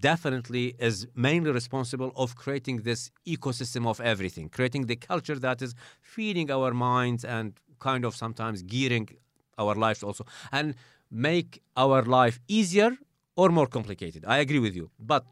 definitely 0.10 0.66
is 0.90 1.08
mainly 1.28 1.52
responsible 1.62 2.12
of 2.24 2.36
creating 2.44 2.78
this 2.90 3.02
ecosystem 3.36 3.84
of 3.92 3.98
everything 4.12 4.46
creating 4.58 4.84
the 4.92 4.98
culture 5.12 5.40
that 5.48 5.62
is 5.66 5.72
feeding 6.14 6.48
our 6.58 6.72
minds 6.74 7.24
and 7.38 7.48
kind 7.88 8.04
of 8.06 8.14
sometimes 8.24 8.58
gearing 8.74 9.08
our 9.58 9.76
lives 9.86 10.02
also 10.04 10.24
and 10.52 10.76
make 11.10 11.52
our 11.84 12.02
life 12.20 12.36
easier 12.60 12.92
or 13.36 13.48
more 13.50 13.70
complicated 13.78 14.22
i 14.36 14.38
agree 14.46 14.64
with 14.68 14.76
you 14.76 14.86
but 15.14 15.24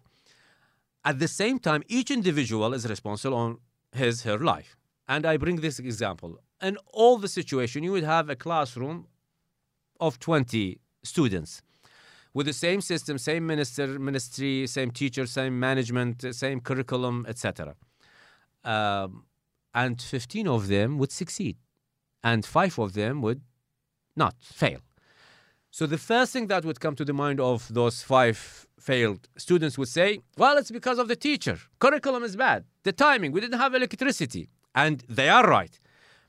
at 1.06 1.20
the 1.20 1.28
same 1.28 1.60
time, 1.60 1.84
each 1.88 2.10
individual 2.10 2.74
is 2.74 2.90
responsible 2.90 3.38
on 3.38 3.60
his 3.92 4.24
her 4.24 4.40
life. 4.40 4.76
And 5.08 5.26
I 5.26 5.38
bring 5.38 5.58
this 5.58 5.78
example. 5.78 6.40
In 6.62 6.78
all 6.92 7.20
the 7.20 7.28
situation, 7.28 7.84
you 7.84 7.92
would 7.92 8.04
have 8.04 8.28
a 8.30 8.36
classroom 8.36 9.08
of 10.00 10.20
20 10.20 10.80
students 11.04 11.62
with 12.34 12.46
the 12.46 12.54
same 12.54 12.82
system, 12.82 13.18
same 13.18 13.48
minister, 13.48 13.88
ministry, 14.00 14.68
same 14.68 14.92
teacher, 14.92 15.26
same 15.26 15.58
management, 15.60 16.36
same 16.36 16.60
curriculum, 16.60 17.26
etc. 17.30 17.76
Um, 18.64 19.24
and 19.74 20.02
15 20.02 20.48
of 20.48 20.68
them 20.68 20.98
would 20.98 21.12
succeed, 21.12 21.58
and 22.24 22.46
five 22.46 22.78
of 22.78 22.94
them 22.94 23.22
would 23.22 23.42
not 24.16 24.36
fail. 24.42 24.80
So 25.72 25.86
the 25.86 25.98
first 25.98 26.32
thing 26.32 26.48
that 26.48 26.64
would 26.64 26.80
come 26.80 26.96
to 26.96 27.06
the 27.06 27.14
mind 27.14 27.40
of 27.42 27.74
those 27.74 28.02
five 28.02 28.66
failed 28.80 29.28
students 29.38 29.78
would 29.78 29.90
say, 29.90 30.20
well, 30.38 30.58
it's 30.58 30.72
because 30.72 31.00
of 31.00 31.08
the 31.08 31.18
teacher. 31.18 31.58
Curriculum 31.80 32.24
is 32.24 32.36
bad. 32.36 32.64
The 32.84 32.94
timing, 32.94 33.32
we 33.34 33.42
didn't 33.42 33.60
have 33.60 33.76
electricity. 33.76 34.50
And 34.74 35.04
they 35.10 35.28
are 35.28 35.46
right. 35.46 35.78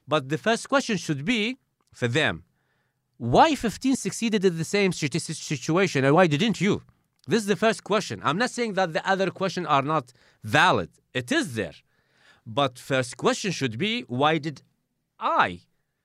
But 0.08 0.28
the 0.28 0.38
first 0.38 0.68
question 0.68 0.96
should 0.96 1.24
be 1.24 1.58
for 1.92 2.08
them, 2.08 2.44
why 3.18 3.54
15 3.54 3.96
succeeded 3.96 4.44
in 4.44 4.58
the 4.58 4.64
same 4.64 4.92
situation 4.92 6.04
and 6.04 6.14
why 6.14 6.26
didn't 6.26 6.60
you? 6.60 6.82
This 7.26 7.40
is 7.40 7.46
the 7.46 7.56
first 7.56 7.82
question. 7.82 8.20
I'm 8.22 8.38
not 8.38 8.50
saying 8.50 8.74
that 8.74 8.92
the 8.92 9.08
other 9.08 9.30
questions 9.30 9.66
are 9.68 9.82
not 9.82 10.12
valid. 10.44 10.90
It 11.12 11.32
is 11.32 11.54
there. 11.54 11.74
But 12.46 12.78
first 12.78 13.16
question 13.16 13.50
should 13.50 13.78
be, 13.78 14.02
why 14.02 14.38
did 14.38 14.62
I 15.18 15.60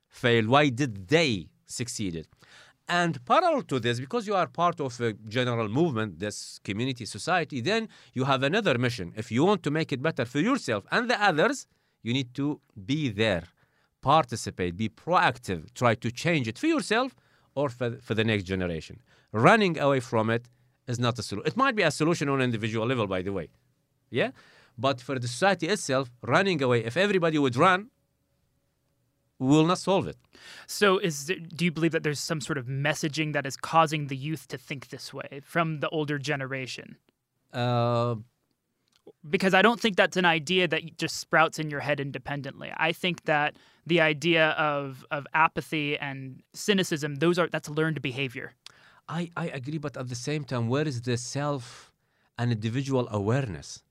fail? 0.08 0.48
Why 0.48 0.70
did 0.70 1.08
they 1.08 1.50
succeeded? 1.68 2.28
And 2.88 3.24
parallel 3.26 3.62
to 3.64 3.80
this, 3.80 4.00
because 4.00 4.26
you 4.26 4.36
are 4.36 4.48
part 4.48 4.82
of 4.82 5.00
a 5.00 5.14
general 5.14 5.70
movement, 5.70 6.20
this 6.20 6.60
community 6.64 7.06
society, 7.06 7.62
then 7.62 7.88
you 8.14 8.24
have 8.24 8.42
another 8.44 8.78
mission. 8.78 9.14
If 9.16 9.32
you 9.32 9.46
want 9.46 9.64
to 9.64 9.72
make 9.72 9.92
it 9.92 10.02
better 10.02 10.26
for 10.26 10.40
yourself 10.40 10.86
and 10.92 11.10
the 11.10 11.22
others, 11.24 11.68
you 12.04 12.14
need 12.14 12.34
to 12.34 12.60
be 12.86 13.10
there, 13.10 13.44
participate, 14.02 14.78
be 14.78 14.90
proactive, 14.90 15.74
try 15.74 15.96
to 15.96 16.12
change 16.12 16.48
it 16.48 16.58
for 16.58 16.68
yourself 16.68 17.16
or 17.56 17.70
for, 17.70 17.98
for 17.98 18.14
the 18.14 18.24
next 18.24 18.44
generation. 18.44 19.02
Running 19.32 19.78
away 19.78 20.00
from 20.00 20.30
it 20.30 20.50
is 20.88 21.00
not 21.00 21.18
a 21.20 21.24
solution. 21.24 21.48
It 21.48 21.58
might 21.58 21.76
be 21.76 21.84
a 21.84 21.92
solution 21.92 22.30
on 22.30 22.40
an 22.42 22.46
individual 22.46 22.86
level, 22.86 23.08
by 23.08 23.22
the 23.22 23.32
way. 23.32 23.50
Yeah? 24.10 24.32
But 24.78 25.02
for 25.02 25.18
the 25.20 25.28
society 25.28 25.68
itself, 25.68 26.10
running 26.22 26.62
away, 26.62 26.84
if 26.84 26.98
everybody 26.98 27.38
would 27.38 27.56
run, 27.56 27.90
will 29.40 29.66
not 29.66 29.80
solve 29.80 30.08
it. 30.08 30.18
So, 30.68 31.00
is 31.00 31.26
there, 31.26 31.38
do 31.38 31.66
you 31.66 31.72
believe 31.72 31.92
that 31.92 32.04
there's 32.04 32.20
some 32.20 32.42
sort 32.42 32.58
of 32.58 32.68
messaging 32.68 33.34
that 33.34 33.46
is 33.46 33.58
causing 33.58 34.08
the 34.08 34.16
youth 34.16 34.48
to 34.50 34.58
think 34.58 34.90
this 34.90 35.14
way 35.14 35.42
from 35.44 35.80
the 35.80 35.90
older 35.90 36.18
generation? 36.20 36.98
Uh, 37.52 38.16
because 39.30 39.54
I 39.54 39.62
don't 39.62 39.80
think 39.80 39.96
that's 39.96 40.18
an 40.18 40.26
idea 40.26 40.68
that 40.68 40.98
just 40.98 41.20
sprouts 41.20 41.60
in 41.60 41.70
your 41.70 41.80
head 41.80 42.00
independently. 42.00 42.72
I 42.78 42.92
think 42.92 43.26
that 43.26 43.56
the 43.86 44.02
idea 44.02 44.50
of 44.52 45.06
of 45.12 45.28
apathy 45.34 45.98
and 45.98 46.42
cynicism 46.54 47.16
those 47.16 47.40
are 47.40 47.48
that's 47.48 47.70
learned 47.70 48.02
behavior. 48.02 48.54
I, 49.08 49.30
I 49.36 49.48
agree, 49.48 49.78
but 49.78 49.98
at 49.98 50.08
the 50.08 50.16
same 50.16 50.44
time, 50.46 50.70
where 50.70 50.88
is 50.88 51.02
the 51.02 51.18
self 51.18 51.92
and 52.38 52.52
individual 52.52 53.08
awareness? 53.12 53.84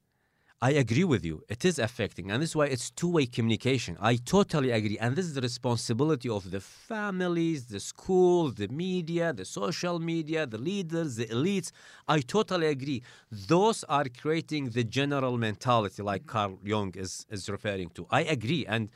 I 0.62 0.72
agree 0.72 1.04
with 1.04 1.24
you. 1.24 1.42
It 1.48 1.64
is 1.64 1.78
affecting, 1.78 2.30
and 2.30 2.42
this 2.42 2.50
is 2.50 2.56
why 2.56 2.66
it's 2.66 2.90
two-way 2.90 3.24
communication. 3.24 3.96
I 3.98 4.16
totally 4.16 4.70
agree, 4.72 4.98
and 4.98 5.16
this 5.16 5.24
is 5.24 5.32
the 5.32 5.40
responsibility 5.40 6.28
of 6.28 6.50
the 6.50 6.60
families, 6.60 7.64
the 7.64 7.80
schools, 7.80 8.56
the 8.56 8.68
media, 8.68 9.32
the 9.32 9.46
social 9.46 9.98
media, 9.98 10.44
the 10.44 10.58
leaders, 10.58 11.16
the 11.16 11.24
elites. 11.28 11.72
I 12.06 12.20
totally 12.20 12.66
agree. 12.66 13.02
Those 13.32 13.84
are 13.84 14.04
creating 14.04 14.70
the 14.70 14.84
general 14.84 15.38
mentality, 15.38 16.02
like 16.02 16.26
Carl 16.26 16.58
Jung 16.62 16.92
is 16.94 17.24
is 17.30 17.48
referring 17.48 17.88
to. 17.96 18.06
I 18.10 18.22
agree, 18.24 18.66
and 18.66 18.90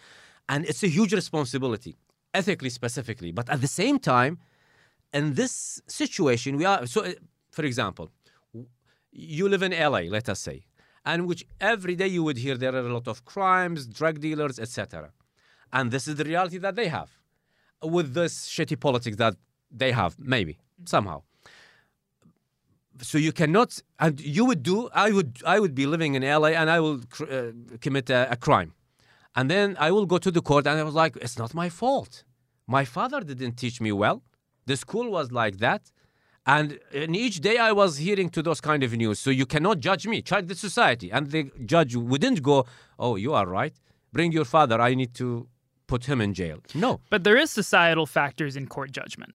and 0.50 0.66
it's 0.66 0.82
a 0.82 0.88
huge 0.88 1.14
responsibility, 1.14 1.96
ethically 2.34 2.68
specifically. 2.68 3.32
But 3.32 3.48
at 3.48 3.62
the 3.62 3.72
same 3.82 3.98
time, 3.98 4.36
in 5.14 5.32
this 5.32 5.80
situation, 5.86 6.58
we 6.58 6.66
are 6.66 6.84
so. 6.86 7.00
For 7.52 7.64
example, 7.64 8.10
you 9.12 9.48
live 9.48 9.62
in 9.62 9.72
LA, 9.72 10.10
let 10.10 10.28
us 10.28 10.40
say 10.40 10.66
and 11.04 11.26
which 11.26 11.44
every 11.60 11.94
day 11.94 12.06
you 12.06 12.22
would 12.22 12.38
hear 12.38 12.56
there 12.56 12.74
are 12.74 12.86
a 12.86 12.92
lot 12.92 13.08
of 13.08 13.24
crimes, 13.24 13.86
drug 13.86 14.20
dealers, 14.20 14.58
etc. 14.58 15.10
And 15.72 15.90
this 15.90 16.08
is 16.08 16.16
the 16.16 16.24
reality 16.24 16.58
that 16.58 16.76
they 16.76 16.88
have 16.88 17.10
with 17.82 18.14
this 18.14 18.48
shitty 18.48 18.78
politics 18.80 19.16
that 19.16 19.36
they 19.70 19.92
have, 19.92 20.18
maybe 20.18 20.58
somehow. 20.84 21.22
So 23.02 23.18
you 23.18 23.32
cannot, 23.32 23.80
and 23.98 24.20
you 24.20 24.44
would 24.44 24.62
do. 24.62 24.88
I 24.94 25.10
would, 25.10 25.42
I 25.44 25.58
would 25.58 25.74
be 25.74 25.86
living 25.86 26.14
in 26.14 26.22
LA, 26.22 26.50
and 26.60 26.70
I 26.70 26.78
will 26.80 27.00
cr- 27.10 27.24
uh, 27.24 27.52
commit 27.80 28.08
a, 28.08 28.30
a 28.30 28.36
crime, 28.36 28.72
and 29.34 29.50
then 29.50 29.76
I 29.80 29.90
will 29.90 30.06
go 30.06 30.18
to 30.18 30.30
the 30.30 30.40
court, 30.40 30.66
and 30.66 30.78
I 30.78 30.84
was 30.84 30.94
like, 30.94 31.16
it's 31.16 31.36
not 31.36 31.54
my 31.54 31.68
fault. 31.68 32.22
My 32.66 32.84
father 32.84 33.20
didn't 33.20 33.56
teach 33.56 33.80
me 33.80 33.90
well. 33.92 34.22
The 34.66 34.76
school 34.76 35.10
was 35.10 35.32
like 35.32 35.58
that. 35.58 35.90
And 36.46 36.78
in 36.92 37.14
each 37.14 37.40
day 37.40 37.56
I 37.58 37.72
was 37.72 37.96
hearing 37.98 38.28
to 38.30 38.42
those 38.42 38.60
kind 38.60 38.82
of 38.82 38.92
news. 38.92 39.18
So 39.18 39.30
you 39.30 39.46
cannot 39.46 39.80
judge 39.80 40.06
me, 40.06 40.20
judge 40.22 40.46
the 40.46 40.54
society. 40.54 41.10
And 41.10 41.30
the 41.30 41.50
judge 41.64 41.96
wouldn't 41.96 42.42
go, 42.42 42.66
oh, 42.98 43.16
you 43.16 43.32
are 43.32 43.46
right. 43.46 43.74
Bring 44.12 44.30
your 44.32 44.44
father. 44.44 44.80
I 44.80 44.94
need 44.94 45.14
to 45.14 45.48
put 45.86 46.04
him 46.04 46.20
in 46.20 46.34
jail. 46.34 46.58
No. 46.74 47.00
But 47.10 47.24
there 47.24 47.36
is 47.36 47.50
societal 47.50 48.06
factors 48.06 48.56
in 48.56 48.66
court 48.66 48.92
judgment. 48.92 49.32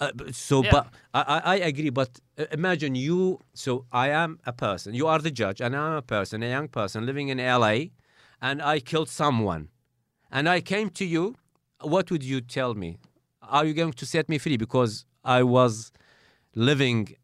Uh, 0.00 0.10
so, 0.32 0.62
Yeah. 0.62 0.70
but 0.72 0.86
I, 1.14 1.40
I 1.44 1.54
agree. 1.56 1.90
But 1.90 2.18
uh, 2.38 2.44
imagine 2.50 2.94
you. 2.96 3.38
So 3.54 3.86
I 3.92 4.08
am 4.08 4.38
a 4.44 4.52
person. 4.52 4.94
You 4.94 5.06
are 5.06 5.20
the 5.20 5.30
judge, 5.30 5.60
and 5.60 5.76
I'm 5.76 5.92
a 5.94 6.02
person, 6.02 6.42
a 6.42 6.48
young 6.48 6.68
person 6.68 7.06
living 7.06 7.28
in 7.28 7.38
LA, 7.38 7.76
and 8.40 8.60
I 8.60 8.80
killed 8.80 9.08
someone, 9.08 9.68
and 10.30 10.48
I 10.48 10.60
came 10.60 10.90
to 10.90 11.04
you. 11.04 11.36
What 11.80 12.10
would 12.10 12.24
you 12.24 12.40
tell 12.40 12.74
me? 12.74 12.98
Are 13.42 13.64
you 13.64 13.74
going 13.74 13.92
to 13.92 14.06
set 14.06 14.28
me 14.28 14.38
free 14.38 14.56
because 14.56 15.04
I 15.24 15.42
was 15.44 15.92
living 16.54 17.16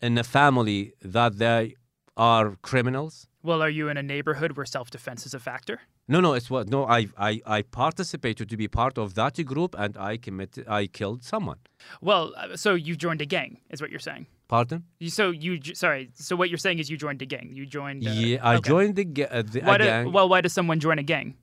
in 0.00 0.18
a 0.18 0.24
family 0.24 0.92
that 1.02 1.38
they 1.38 1.74
are 2.16 2.56
criminals? 2.62 3.26
Well, 3.42 3.62
are 3.62 3.68
you 3.68 3.88
in 3.88 3.96
a 3.96 4.02
neighborhood 4.02 4.56
where 4.56 4.66
self-defense 4.66 5.26
is 5.26 5.34
a 5.34 5.40
factor? 5.40 5.80
No, 6.06 6.20
no, 6.20 6.34
it's 6.34 6.50
what. 6.50 6.68
No, 6.68 6.86
I, 6.86 7.08
I, 7.16 7.40
I 7.46 7.62
participated 7.62 8.48
to 8.50 8.56
be 8.56 8.68
part 8.68 8.98
of 8.98 9.14
that 9.14 9.42
group, 9.44 9.74
and 9.78 9.96
I 9.96 10.18
committed. 10.18 10.68
I 10.68 10.86
killed 10.86 11.24
someone. 11.24 11.58
Well, 12.02 12.34
uh, 12.36 12.56
so 12.56 12.74
you 12.74 12.94
joined 12.94 13.22
a 13.22 13.26
gang, 13.26 13.60
is 13.70 13.80
what 13.80 13.90
you're 13.90 14.00
saying. 14.00 14.26
Pardon? 14.48 14.84
You, 14.98 15.08
so 15.08 15.30
you, 15.30 15.60
sorry. 15.74 16.10
So 16.14 16.36
what 16.36 16.50
you're 16.50 16.58
saying 16.58 16.78
is 16.78 16.90
you 16.90 16.98
joined 16.98 17.22
a 17.22 17.26
gang. 17.26 17.50
You 17.54 17.64
joined. 17.64 18.06
Uh, 18.06 18.10
yeah, 18.10 18.38
I 18.42 18.56
okay. 18.56 18.68
joined 18.68 18.96
the, 18.96 19.26
uh, 19.30 19.42
the 19.42 19.60
Why 19.60 19.74
a 19.76 19.78
do, 19.78 19.84
gang. 19.84 20.12
well, 20.12 20.28
why 20.28 20.42
does 20.42 20.52
someone 20.52 20.78
join 20.78 20.98
a 20.98 21.02
gang? 21.02 21.36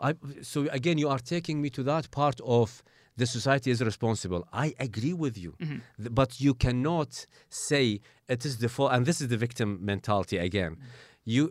I, 0.00 0.14
so 0.42 0.68
again, 0.70 0.98
you 0.98 1.08
are 1.08 1.18
taking 1.18 1.62
me 1.62 1.70
to 1.70 1.82
that 1.84 2.10
part 2.10 2.40
of 2.44 2.82
the 3.16 3.26
society 3.26 3.70
is 3.70 3.82
responsible. 3.82 4.46
I 4.52 4.74
agree 4.78 5.12
with 5.12 5.36
you, 5.36 5.54
mm-hmm. 5.60 5.78
Th- 5.98 6.14
but 6.20 6.40
you 6.40 6.54
cannot 6.54 7.26
say 7.48 8.00
it 8.28 8.44
is 8.44 8.58
the 8.58 8.68
fault, 8.68 8.92
and 8.92 9.04
this 9.06 9.20
is 9.20 9.28
the 9.28 9.36
victim 9.36 9.78
mentality 9.82 10.38
again. 10.38 10.72
Mm-hmm. 10.72 11.10
You 11.24 11.48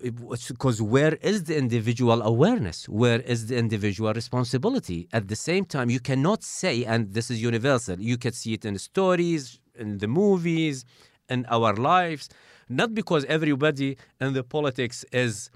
because 0.50 0.82
where 0.82 1.16
is 1.32 1.46
the 1.46 1.58
individual 1.58 2.22
awareness? 2.22 2.90
Where 2.90 3.22
is 3.22 3.48
the 3.48 3.58
individual 3.58 4.12
responsibility? 4.14 5.08
At 5.14 5.30
the 5.30 5.36
same 5.38 5.64
time, 5.64 5.90
you 5.90 6.02
cannot 6.02 6.44
say, 6.44 6.84
and 6.84 7.14
this 7.14 7.32
is 7.32 7.42
universal. 7.42 7.98
You 7.98 8.18
can 8.18 8.34
see 8.34 8.54
it 8.54 8.66
in 8.66 8.78
stories, 8.78 9.60
in 9.76 10.00
the 10.00 10.08
movies, 10.08 10.84
in 11.30 11.46
our 11.46 11.74
lives. 11.74 12.28
Not 12.68 12.94
because 12.94 13.24
everybody 13.26 13.98
in 14.20 14.34
the 14.34 14.44
politics 14.44 15.06
is 15.14 15.52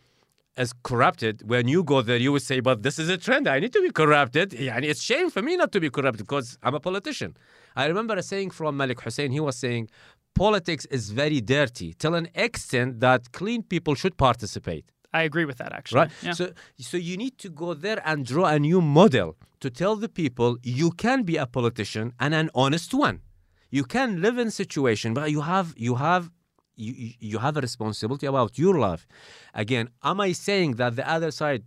as 0.58 0.74
corrupted, 0.84 1.48
when 1.48 1.68
you 1.68 1.84
go 1.84 2.02
there, 2.02 2.18
you 2.18 2.32
would 2.32 2.42
say, 2.42 2.60
but 2.60 2.84
this 2.84 2.98
is 2.98 3.10
a 3.10 3.18
trend. 3.18 3.48
I 3.48 3.60
need 3.60 3.74
to 3.74 3.82
be 3.82 3.92
corrupted. 3.92 4.54
And 4.54 4.86
it's 4.86 5.02
shame 5.02 5.30
for 5.30 5.42
me 5.42 5.58
not 5.58 5.72
to 5.74 5.80
be 5.80 5.90
corrupted 5.90 6.26
because 6.26 6.58
I'm 6.64 6.76
a 6.76 6.80
politician. 6.80 7.36
I 7.76 7.88
remember 7.88 8.16
a 8.16 8.24
saying 8.24 8.52
from 8.52 8.78
Malik 8.78 9.02
Hussein. 9.02 9.32
He 9.32 9.40
was 9.40 9.58
saying, 9.58 9.90
politics 10.34 10.86
is 10.86 11.12
very 11.12 11.42
dirty 11.42 11.94
till 11.94 12.16
an 12.16 12.30
extent 12.36 13.00
that 13.02 13.32
clean 13.34 13.64
people 13.64 13.96
should 13.96 14.18
participate. 14.18 14.86
I 15.14 15.24
agree 15.24 15.46
with 15.46 15.58
that 15.58 15.72
actually. 15.74 16.00
Right. 16.00 16.12
Yeah. 16.22 16.34
So, 16.34 16.52
so 16.78 16.98
you 16.98 17.16
need 17.18 17.38
to 17.40 17.50
go 17.50 17.74
there 17.74 18.02
and 18.06 18.26
draw 18.26 18.48
a 18.48 18.60
new 18.60 18.82
model 18.82 19.38
to 19.62 19.70
tell 19.70 19.96
the 19.96 20.10
people 20.10 20.58
you 20.62 20.92
can 20.92 21.24
be 21.24 21.38
a 21.38 21.46
politician 21.46 22.14
and 22.20 22.34
an 22.34 22.50
honest 22.54 22.94
one. 22.94 23.22
You 23.72 23.84
can 23.84 24.22
live 24.22 24.38
in 24.38 24.52
situation, 24.52 25.14
but 25.14 25.32
you 25.32 25.42
have 25.42 25.74
you 25.76 25.96
have 25.96 26.32
you, 26.76 27.14
you- 27.20 27.40
have 27.40 27.58
a 27.58 27.62
responsibility 27.62 28.26
about 28.26 28.58
your 28.58 28.78
life. 28.80 29.08
Again, 29.54 29.90
am 30.04 30.20
I 30.22 30.32
saying 30.34 30.72
that 30.76 30.96
the 30.96 31.10
other 31.10 31.32
side 31.32 31.64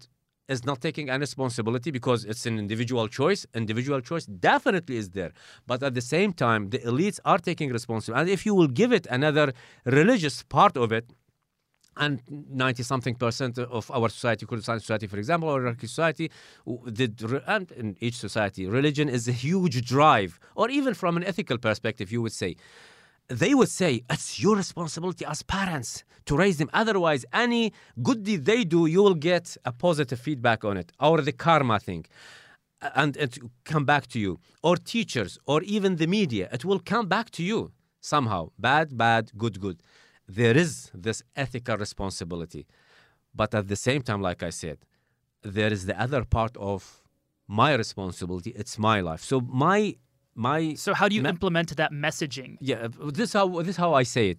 is 0.49 0.65
not 0.65 0.81
taking 0.81 1.11
any 1.11 1.21
responsibility 1.21 1.91
because 1.91 2.25
it's 2.25 2.47
an 2.47 2.59
individual 2.59 3.07
choice? 3.09 3.47
Individual 3.55 4.01
choice 4.01 4.25
definitely 4.27 4.97
is 4.97 5.11
there. 5.11 5.33
But 5.67 5.83
at 5.83 5.95
the 5.95 6.01
same 6.01 6.33
time, 6.33 6.71
the 6.71 6.79
elites 6.79 7.21
are 7.25 7.39
taking 7.39 7.71
responsibility. 7.71 8.21
And 8.23 8.31
if 8.31 8.47
you 8.47 8.55
will 8.55 8.69
give 8.69 8.93
it 8.93 9.07
another 9.11 9.53
religious 9.85 10.43
part 10.43 10.77
of 10.77 10.93
it, 10.93 11.13
and 11.97 12.23
90 12.29 12.83
something 12.85 13.17
percent 13.17 13.59
of 13.59 13.91
our 13.91 14.09
society, 14.09 14.47
Kurdistan 14.47 14.79
society, 14.79 15.07
for 15.09 15.19
example, 15.19 15.49
or 15.49 15.61
Iraqi 15.63 15.89
society, 15.89 16.31
re- 16.65 17.41
and 17.47 17.71
in 17.73 17.97
each 18.01 18.17
society, 18.17 18.67
religion 18.67 19.09
is 19.09 19.27
a 19.27 19.33
huge 19.33 19.85
drive, 19.85 20.39
or 20.55 20.71
even 20.71 20.95
from 20.95 21.17
an 21.17 21.25
ethical 21.25 21.59
perspective, 21.59 22.13
you 22.13 22.23
would 22.23 22.33
say. 22.33 22.55
They 23.29 23.55
would 23.55 23.69
say 23.69 24.03
it's 24.09 24.41
your 24.41 24.57
responsibility 24.57 25.25
as 25.27 25.43
parents 25.43 26.05
to 26.27 26.37
raise 26.37 26.57
them. 26.57 26.71
Otherwise, 26.73 27.27
any 27.33 27.73
good 28.03 28.23
deed 28.23 28.47
they 28.47 28.65
do, 28.65 28.87
you 28.87 29.03
will 29.03 29.15
get 29.15 29.57
a 29.65 29.73
positive 29.73 30.19
feedback 30.19 30.65
on 30.65 30.77
it, 30.79 30.93
or 30.99 31.21
the 31.21 31.33
karma 31.33 31.79
thing. 31.79 32.07
And 32.95 33.17
it 33.17 33.39
come 33.65 33.85
back 33.85 34.07
to 34.09 34.19
you. 34.19 34.39
Or 34.63 34.77
teachers 34.77 35.39
or 35.47 35.63
even 35.63 35.97
the 35.97 36.07
media 36.07 36.49
it 36.53 36.65
will 36.65 36.79
come 36.79 37.07
back 37.09 37.31
to 37.33 37.43
you 37.43 37.73
somehow. 38.01 38.51
Bad 38.59 38.97
bad 38.97 39.33
good 39.37 39.61
good. 39.61 39.83
There 40.27 40.57
is 40.57 40.91
this 40.95 41.23
ethical 41.35 41.77
responsibility. 41.77 42.67
But 43.35 43.55
at 43.55 43.67
the 43.69 43.77
same 43.77 44.03
time 44.03 44.23
like 44.23 44.43
i 44.43 44.51
said 44.51 44.79
there 45.43 45.73
is 45.73 45.87
the 45.87 46.01
other 46.01 46.25
part 46.25 46.57
of 46.57 47.03
my 47.47 47.75
responsibility. 47.75 48.51
It's 48.51 48.79
my 48.79 49.01
life. 49.01 49.23
So 49.23 49.41
my 49.41 49.97
my 50.39 50.75
So 50.85 50.91
how 51.01 51.07
do 51.11 51.15
you 51.19 51.23
Me- 51.23 51.31
implement 51.37 51.69
that 51.77 51.91
messaging? 52.07 52.51
yeah, 52.61 52.87
uh, 52.87 53.11
this 53.19 53.31
how 53.39 53.47
this 53.69 53.77
how 53.85 53.91
I 54.03 54.05
say 54.15 54.25
it. 54.33 54.39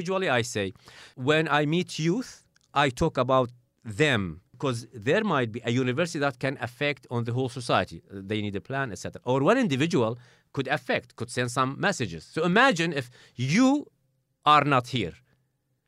Usually, 0.00 0.28
I 0.40 0.42
say 0.54 0.66
when 1.30 1.44
I 1.60 1.66
meet 1.74 1.90
youth, 1.98 2.30
I 2.84 2.86
talk 3.02 3.14
about 3.26 3.48
them 4.00 4.22
because 4.52 4.78
there 5.08 5.24
might 5.34 5.50
be 5.56 5.60
a 5.70 5.72
university 5.84 6.18
that 6.26 6.34
can 6.44 6.54
affect 6.60 7.02
on 7.10 7.20
the 7.26 7.32
whole 7.36 7.48
society. 7.60 7.98
They 8.30 8.40
need 8.46 8.54
a 8.62 8.64
plan, 8.70 8.86
etc. 8.92 9.20
Or 9.24 9.38
one 9.50 9.58
individual 9.66 10.12
could 10.54 10.68
affect, 10.78 11.16
could 11.18 11.30
send 11.30 11.48
some 11.58 11.70
messages. 11.88 12.22
So 12.34 12.38
imagine 12.44 12.90
if 13.00 13.06
you 13.36 13.66
are 14.54 14.64
not 14.74 14.84
here. 14.96 15.14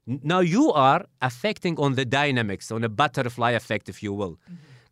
Now 0.06 0.40
you 0.56 0.64
are 0.72 1.02
affecting 1.20 1.74
on 1.78 1.90
the 1.94 2.04
dynamics, 2.04 2.72
on 2.76 2.82
a 2.84 2.88
butterfly 2.88 3.52
effect, 3.60 3.88
if 3.88 4.02
you 4.02 4.12
will. 4.20 4.34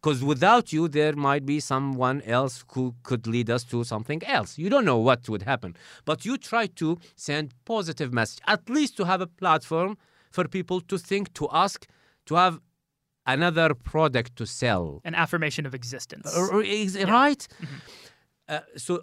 Because 0.03 0.25
without 0.25 0.73
you, 0.73 0.89
there 0.89 1.15
might 1.15 1.45
be 1.45 1.61
someone 1.61 2.23
else 2.23 2.65
who 2.73 2.95
could 3.03 3.27
lead 3.27 3.51
us 3.51 3.65
to 3.65 3.85
something 3.85 4.23
else. 4.25 4.57
You 4.57 4.71
don't 4.71 4.87
know 4.87 4.97
what 4.97 5.29
would 5.29 5.43
happen. 5.43 5.77
But 6.07 6.25
you 6.25 6.39
try 6.39 6.67
to 6.83 6.99
send 7.17 7.53
positive 7.67 8.11
message, 8.13 8.41
at 8.47 8.69
least 8.71 8.97
to 8.97 9.05
have 9.05 9.21
a 9.21 9.27
platform 9.27 9.99
for 10.31 10.45
people 10.49 10.81
to 10.83 10.97
think, 10.97 11.35
to 11.35 11.49
ask, 11.53 11.87
to 12.27 12.35
have 12.37 12.61
another 13.27 13.75
product 13.75 14.37
to 14.37 14.47
sell. 14.47 15.03
An 15.05 15.15
affirmation 15.15 15.67
of 15.67 15.75
existence. 15.75 16.35
R- 16.35 16.63
ex- 16.65 16.97
Right? 17.05 17.47
Uh, 18.49 18.61
so 18.77 19.03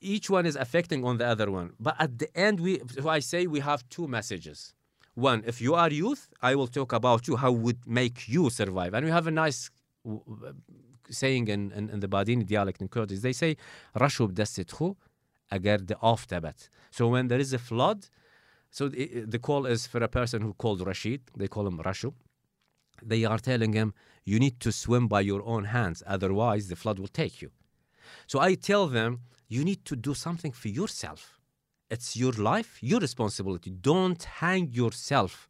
each 0.00 0.30
one 0.30 0.46
is 0.46 0.56
affecting 0.56 1.04
on 1.04 1.18
the 1.18 1.26
other 1.26 1.50
one. 1.50 1.72
But 1.78 1.94
at 1.98 2.18
the 2.18 2.28
end, 2.36 2.60
we 2.60 2.80
so 3.02 3.08
I 3.08 3.20
say 3.20 3.46
we 3.46 3.60
have 3.60 3.86
two 3.90 4.08
messages. 4.08 4.72
One, 5.14 5.42
if 5.46 5.60
you 5.60 5.74
are 5.74 5.90
youth, 5.90 6.28
I 6.40 6.54
will 6.54 6.68
talk 6.68 6.92
about 6.92 7.26
you, 7.28 7.36
how 7.36 7.50
would 7.52 7.80
make 7.86 8.28
you 8.28 8.50
survive. 8.50 8.94
And 8.94 9.04
we 9.04 9.10
have 9.10 9.26
a 9.26 9.32
nice 9.32 9.68
saying 11.10 11.48
in, 11.48 11.72
in, 11.72 11.90
in 11.90 12.00
the 12.00 12.08
Badini 12.08 12.46
dialect 12.46 12.80
in 12.80 12.88
Kurdish. 12.88 13.20
They 13.20 13.32
say, 13.32 13.56
"Rashu 13.96 14.30
b'dasithu 14.30 14.96
agar 15.50 15.78
the 15.78 15.96
aftabat." 15.96 16.68
So 16.90 17.08
when 17.08 17.28
there 17.28 17.40
is 17.40 17.52
a 17.52 17.58
flood, 17.58 18.08
so 18.70 18.88
the, 18.88 19.24
the 19.26 19.38
call 19.38 19.66
is 19.66 19.86
for 19.86 20.02
a 20.02 20.08
person 20.08 20.42
who 20.42 20.52
called 20.54 20.86
Rashid. 20.86 21.22
They 21.36 21.48
call 21.48 21.66
him 21.66 21.78
Rashu. 21.78 22.12
They 23.02 23.24
are 23.24 23.38
telling 23.38 23.72
him, 23.72 23.94
"You 24.24 24.38
need 24.38 24.60
to 24.60 24.72
swim 24.72 25.08
by 25.08 25.22
your 25.22 25.42
own 25.44 25.64
hands, 25.64 26.02
otherwise 26.06 26.68
the 26.68 26.76
flood 26.76 26.98
will 26.98 27.08
take 27.08 27.40
you." 27.42 27.50
So 28.26 28.40
I 28.40 28.54
tell 28.54 28.86
them, 28.86 29.20
you 29.48 29.64
need 29.64 29.84
to 29.86 29.96
do 29.96 30.14
something 30.14 30.52
for 30.52 30.68
yourself. 30.68 31.38
It's 31.90 32.16
your 32.16 32.32
life, 32.32 32.82
your 32.82 33.00
responsibility. 33.00 33.70
Don't 33.70 34.22
hang 34.22 34.68
yourself 34.72 35.48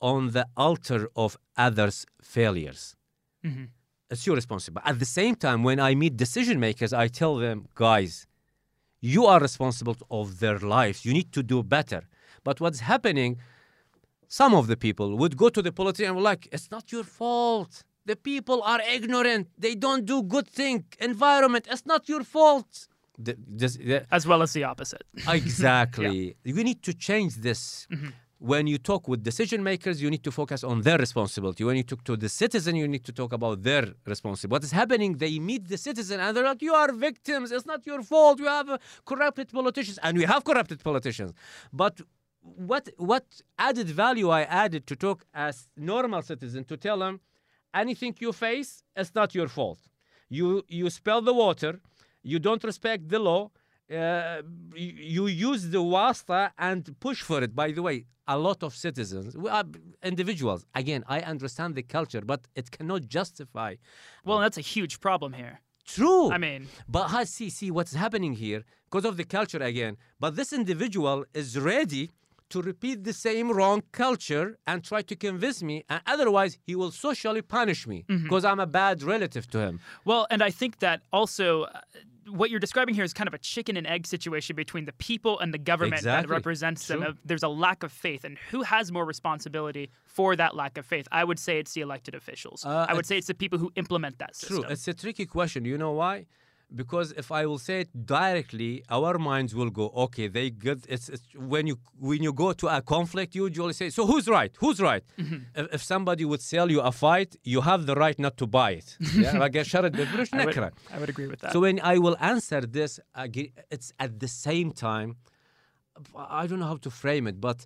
on 0.00 0.30
the 0.30 0.46
altar 0.56 1.08
of 1.16 1.36
others' 1.56 2.06
failures. 2.22 2.94
Mm-hmm. 3.44 3.64
It's 4.10 4.26
your 4.26 4.36
responsibility. 4.36 4.88
At 4.90 4.98
the 4.98 5.04
same 5.04 5.34
time, 5.34 5.62
when 5.62 5.78
I 5.80 5.94
meet 5.94 6.16
decision 6.16 6.58
makers, 6.60 6.92
I 6.92 7.08
tell 7.08 7.36
them, 7.36 7.66
guys, 7.74 8.26
you 9.00 9.26
are 9.26 9.38
responsible 9.40 9.96
of 10.10 10.40
their 10.40 10.58
lives. 10.58 11.04
You 11.04 11.12
need 11.12 11.30
to 11.32 11.42
do 11.42 11.62
better. 11.62 12.02
But 12.42 12.60
what's 12.60 12.80
happening, 12.80 13.38
some 14.26 14.54
of 14.54 14.66
the 14.66 14.76
people 14.76 15.16
would 15.16 15.36
go 15.36 15.48
to 15.50 15.60
the 15.62 15.72
politician 15.72 16.06
and 16.08 16.16
were 16.16 16.22
like, 16.22 16.48
it's 16.52 16.70
not 16.70 16.90
your 16.90 17.04
fault. 17.04 17.82
The 18.06 18.16
people 18.16 18.62
are 18.62 18.80
ignorant. 18.80 19.48
They 19.58 19.74
don't 19.74 20.04
do 20.06 20.22
good 20.22 20.48
thing. 20.48 20.84
Environment, 21.00 21.66
it's 21.70 21.84
not 21.84 22.08
your 22.08 22.24
fault. 22.24 22.88
The- 23.18 23.36
this- 23.60 23.76
the- 23.76 24.06
as 24.10 24.26
well 24.26 24.40
as 24.42 24.52
the 24.54 24.64
opposite. 24.64 25.02
Exactly. 25.28 26.34
You 26.44 26.64
need 26.64 26.82
to 26.84 26.94
change 26.94 27.36
this. 27.36 27.86
Mm-hmm. 27.92 28.08
When 28.40 28.68
you 28.68 28.78
talk 28.78 29.08
with 29.08 29.24
decision 29.24 29.64
makers, 29.64 30.00
you 30.00 30.10
need 30.10 30.22
to 30.22 30.30
focus 30.30 30.62
on 30.62 30.82
their 30.82 30.96
responsibility. 30.96 31.64
When 31.64 31.76
you 31.76 31.82
talk 31.82 32.04
to 32.04 32.16
the 32.16 32.28
citizen, 32.28 32.76
you 32.76 32.86
need 32.86 33.04
to 33.04 33.12
talk 33.12 33.32
about 33.32 33.64
their 33.64 33.88
responsibility. 34.06 34.52
What 34.52 34.62
is 34.62 34.70
happening? 34.70 35.16
They 35.16 35.40
meet 35.40 35.68
the 35.68 35.76
citizen 35.76 36.20
and 36.20 36.36
they're 36.36 36.44
like, 36.44 36.62
You 36.62 36.72
are 36.72 36.92
victims. 36.92 37.50
It's 37.50 37.66
not 37.66 37.84
your 37.84 38.02
fault. 38.02 38.38
You 38.38 38.46
have 38.46 38.68
uh, 38.70 38.78
corrupted 39.04 39.48
politicians. 39.48 39.98
And 40.04 40.16
we 40.16 40.24
have 40.24 40.44
corrupted 40.44 40.84
politicians. 40.84 41.32
But 41.72 42.00
what 42.40 42.88
what 42.96 43.26
added 43.58 43.88
value 43.88 44.28
I 44.30 44.42
added 44.42 44.86
to 44.86 44.94
talk 44.96 45.24
as 45.34 45.68
normal 45.76 46.22
citizen 46.22 46.62
to 46.64 46.76
tell 46.76 46.98
them 46.98 47.20
anything 47.74 48.14
you 48.20 48.32
face, 48.32 48.84
it's 48.94 49.14
not 49.16 49.34
your 49.34 49.48
fault. 49.48 49.80
You 50.28 50.64
you 50.68 50.90
spill 50.90 51.22
the 51.22 51.34
water, 51.34 51.80
you 52.22 52.38
don't 52.38 52.62
respect 52.62 53.08
the 53.08 53.18
law, 53.18 53.50
uh, 53.90 54.42
you, 54.74 55.26
use 55.26 55.68
the 55.70 55.82
wasta 55.82 56.52
and 56.58 56.94
push 57.00 57.22
for 57.22 57.42
it. 57.42 57.54
By 57.54 57.72
the 57.72 57.82
way, 57.82 58.04
a 58.26 58.38
lot 58.38 58.62
of 58.62 58.74
citizens, 58.76 59.36
we 59.36 59.48
are 59.48 59.64
individuals. 60.02 60.66
Again, 60.74 61.04
I 61.08 61.20
understand 61.20 61.74
the 61.74 61.82
culture, 61.82 62.20
but 62.20 62.40
it 62.54 62.70
cannot 62.70 63.06
justify. 63.06 63.76
Well, 64.24 64.38
that's 64.38 64.58
a 64.58 64.66
huge 64.74 65.00
problem 65.00 65.32
here. 65.32 65.60
True. 65.86 66.30
I 66.30 66.36
mean, 66.38 66.68
But 66.86 67.04
ha- 67.08 67.24
see, 67.24 67.48
see 67.48 67.70
what's 67.70 67.94
happening 67.94 68.34
here 68.34 68.64
because 68.90 69.06
of 69.06 69.16
the 69.16 69.24
culture 69.24 69.58
again. 69.72 69.96
But 70.20 70.36
this 70.36 70.52
individual 70.52 71.24
is 71.32 71.58
ready 71.58 72.10
to 72.50 72.60
repeat 72.62 73.04
the 73.04 73.12
same 73.12 73.50
wrong 73.50 73.82
culture 73.92 74.58
and 74.66 74.82
try 74.84 75.00
to 75.02 75.16
convince 75.16 75.62
me. 75.62 75.84
And 75.88 76.00
otherwise, 76.06 76.58
he 76.66 76.74
will 76.74 76.90
socially 76.90 77.40
punish 77.42 77.86
me 77.86 78.04
because 78.08 78.44
I'm 78.44 78.60
a 78.60 78.66
bad 78.66 79.02
relative 79.02 79.46
to 79.52 79.58
him. 79.60 79.80
well, 80.04 80.26
and 80.30 80.42
I 80.42 80.50
think 80.50 80.78
that 80.80 81.00
also 81.12 81.62
uh, 81.64 81.80
what 82.30 82.50
you're 82.50 82.60
describing 82.60 82.94
here 82.94 83.04
is 83.04 83.12
kind 83.12 83.28
of 83.28 83.34
a 83.34 83.38
chicken 83.38 83.76
and 83.76 83.86
egg 83.86 84.06
situation 84.06 84.56
between 84.56 84.84
the 84.84 84.92
people 84.94 85.38
and 85.40 85.52
the 85.52 85.58
government 85.58 86.02
that 86.02 86.28
represents 86.28 86.86
them. 86.86 87.00
True. 87.00 87.08
Uh, 87.10 87.12
There's 87.24 87.42
a 87.42 87.48
lack 87.48 87.82
of 87.82 87.92
faith, 87.92 88.24
and 88.24 88.38
who 88.50 88.62
has 88.62 88.92
more 88.92 89.04
responsibility 89.04 89.90
for 90.04 90.36
that 90.36 90.54
lack 90.56 90.78
of 90.78 90.86
faith? 90.86 91.08
I 91.12 91.24
would 91.24 91.38
say 91.38 91.58
it's 91.58 91.72
the 91.72 91.80
elected 91.80 92.14
officials. 92.14 92.64
Uh, 92.64 92.86
I 92.88 92.94
would 92.94 93.06
say 93.06 93.18
it's 93.18 93.26
the 93.28 93.34
people 93.34 93.58
who 93.58 93.72
implement 93.76 94.18
that 94.18 94.36
system. 94.36 94.62
True. 94.62 94.70
It's 94.70 94.88
a 94.88 94.94
tricky 94.94 95.26
question. 95.26 95.64
You 95.64 95.78
know 95.78 95.92
why? 95.92 96.26
because 96.74 97.12
if 97.12 97.32
I 97.32 97.46
will 97.46 97.58
say 97.58 97.80
it 97.80 98.06
directly, 98.06 98.84
our 98.90 99.18
minds 99.18 99.54
will 99.54 99.70
go, 99.70 99.88
okay, 100.04 100.28
they 100.28 100.50
get 100.50 100.84
it's, 100.88 101.08
it's 101.08 101.22
when 101.34 101.66
you 101.66 101.78
when 101.98 102.22
you 102.22 102.32
go 102.32 102.52
to 102.52 102.66
a 102.68 102.82
conflict, 102.82 103.34
you 103.34 103.46
usually 103.46 103.72
say, 103.72 103.90
so 103.90 104.06
who's 104.06 104.28
right? 104.28 104.52
Who's 104.58 104.80
right? 104.80 105.02
Mm-hmm. 105.18 105.36
If, 105.54 105.74
if, 105.74 105.82
somebody 105.82 106.24
would 106.24 106.42
sell 106.42 106.70
you 106.70 106.80
a 106.80 106.92
fight, 106.92 107.36
you 107.42 107.62
have 107.62 107.86
the 107.86 107.94
right 107.94 108.18
not 108.18 108.36
to 108.38 108.46
buy 108.46 108.72
it. 108.72 108.96
yeah, 109.14 109.32
I, 110.32 110.44
would, 110.46 110.54
I 110.92 110.98
would 111.00 111.08
agree 111.08 111.26
with 111.26 111.40
that. 111.40 111.52
So 111.52 111.60
when 111.60 111.80
I 111.82 111.98
will 111.98 112.16
answer 112.20 112.60
this, 112.60 113.00
it's 113.70 113.92
at 113.98 114.20
the 114.20 114.28
same 114.28 114.72
time. 114.72 115.16
I 116.14 116.46
don't 116.46 116.60
know 116.60 116.66
how 116.66 116.76
to 116.76 116.90
frame 116.90 117.26
it, 117.26 117.40
but 117.40 117.64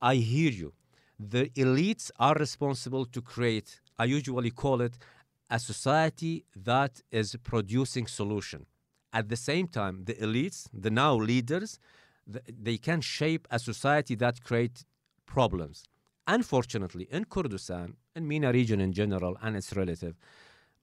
I 0.00 0.16
hear 0.16 0.50
you. 0.50 0.74
The 1.18 1.48
elites 1.50 2.10
are 2.18 2.34
responsible 2.34 3.04
to 3.06 3.20
create. 3.22 3.80
I 3.98 4.04
usually 4.04 4.50
call 4.50 4.80
it 4.80 4.98
a 5.56 5.58
society 5.60 6.44
that 6.70 6.94
is 7.20 7.28
producing 7.52 8.06
solution. 8.20 8.60
At 9.12 9.28
the 9.28 9.40
same 9.50 9.68
time, 9.68 9.94
the 10.08 10.16
elites, 10.26 10.58
the 10.84 10.90
now 10.90 11.14
leaders, 11.30 11.78
they 12.66 12.78
can 12.88 13.00
shape 13.00 13.46
a 13.56 13.60
society 13.70 14.16
that 14.16 14.42
create 14.48 14.84
problems. 15.36 15.76
Unfortunately, 16.26 17.06
in 17.16 17.22
Kurdistan, 17.26 17.88
in 18.16 18.26
MENA 18.26 18.50
region 18.52 18.80
in 18.80 18.92
general 18.92 19.36
and 19.42 19.54
its 19.54 19.76
relative, 19.76 20.14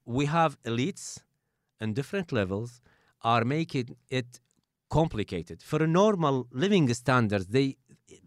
we 0.06 0.24
have 0.36 0.52
elites 0.62 1.04
in 1.82 1.92
different 1.92 2.32
levels 2.32 2.80
are 3.20 3.44
making 3.44 3.88
it 4.08 4.40
complicated 4.88 5.58
for 5.62 5.82
a 5.82 5.86
normal 6.02 6.36
living 6.50 6.86
standards 6.94 7.46
they 7.46 7.76